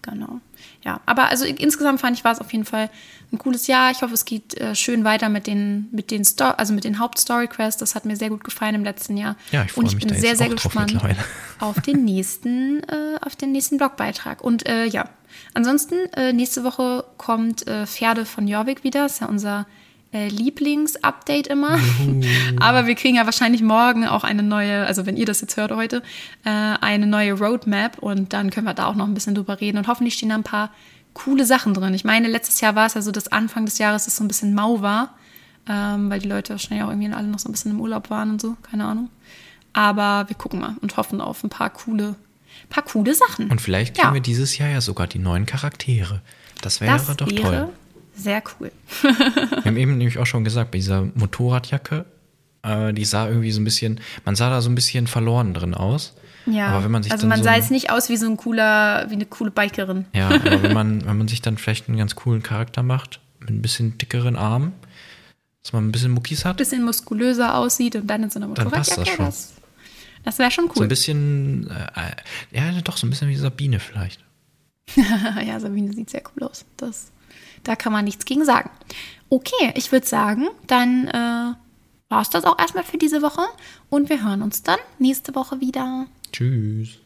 [0.00, 0.40] Genau.
[0.82, 2.88] Ja, aber also insgesamt fand ich, war es auf jeden Fall
[3.32, 3.90] ein cooles Jahr.
[3.90, 6.98] Ich hoffe, es geht äh, schön weiter mit den, mit den Sto also mit den
[6.98, 7.78] Hauptstory-Quests.
[7.78, 9.36] Das hat mir sehr gut gefallen im letzten Jahr.
[9.52, 10.98] Ja, ich freue mich Und ich bin sehr, sehr gespannt
[11.60, 14.42] auf den nächsten, äh, auf den nächsten Blogbeitrag.
[14.42, 15.04] Und äh, ja,
[15.52, 19.02] ansonsten, äh, nächste Woche kommt äh, Pferde von Jorvik wieder.
[19.02, 19.66] Das ist ja unser
[20.12, 21.78] äh, Lieblingsupdate immer.
[21.78, 22.20] Juhu.
[22.60, 25.70] Aber wir kriegen ja wahrscheinlich morgen auch eine neue, also wenn ihr das jetzt hört
[25.72, 26.02] heute,
[26.44, 29.78] äh, eine neue Roadmap und dann können wir da auch noch ein bisschen drüber reden
[29.78, 30.70] und hoffentlich stehen da ein paar
[31.14, 31.94] coole Sachen drin.
[31.94, 34.28] Ich meine, letztes Jahr war es ja so, dass Anfang des Jahres es so ein
[34.28, 35.16] bisschen mau war,
[35.68, 38.30] ähm, weil die Leute wahrscheinlich auch irgendwie alle noch so ein bisschen im Urlaub waren
[38.30, 39.10] und so, keine Ahnung.
[39.72, 42.16] Aber wir gucken mal und hoffen auf ein paar coole,
[42.68, 43.50] paar coole Sachen.
[43.50, 44.14] Und vielleicht kriegen ja.
[44.14, 46.20] wir dieses Jahr ja sogar die neuen Charaktere.
[46.62, 47.68] Das wäre das doch wäre toll.
[48.20, 48.70] Sehr cool.
[49.02, 52.04] Wir haben eben nämlich auch schon gesagt, bei dieser Motorradjacke,
[52.62, 55.74] äh, die sah irgendwie so ein bisschen, man sah da so ein bisschen verloren drin
[55.74, 56.14] aus.
[56.44, 58.36] Ja, aber wenn man sich also man so sah jetzt nicht aus wie so ein
[58.36, 60.04] cooler, wie eine coole Bikerin.
[60.14, 63.50] Ja, aber wenn man, wenn man sich dann vielleicht einen ganz coolen Charakter macht, mit
[63.50, 64.72] ein bisschen dickeren Armen,
[65.62, 66.54] dass man ein bisschen Muckis hat.
[66.54, 68.86] Ein bisschen muskulöser aussieht und dann in so einer Motorradjacke.
[68.86, 69.24] Dann passt das schon.
[69.24, 69.52] Das,
[70.24, 70.76] das wäre schon cool.
[70.76, 74.22] So ein bisschen, äh, ja, doch, so ein bisschen wie Sabine vielleicht.
[74.96, 76.64] ja, Sabine sieht sehr cool aus.
[76.76, 77.12] Das
[77.64, 78.70] da kann man nichts gegen sagen.
[79.28, 81.54] Okay, ich würde sagen, dann äh,
[82.08, 83.42] war es das auch erstmal für diese Woche
[83.88, 86.06] und wir hören uns dann nächste Woche wieder.
[86.32, 86.98] Tschüss.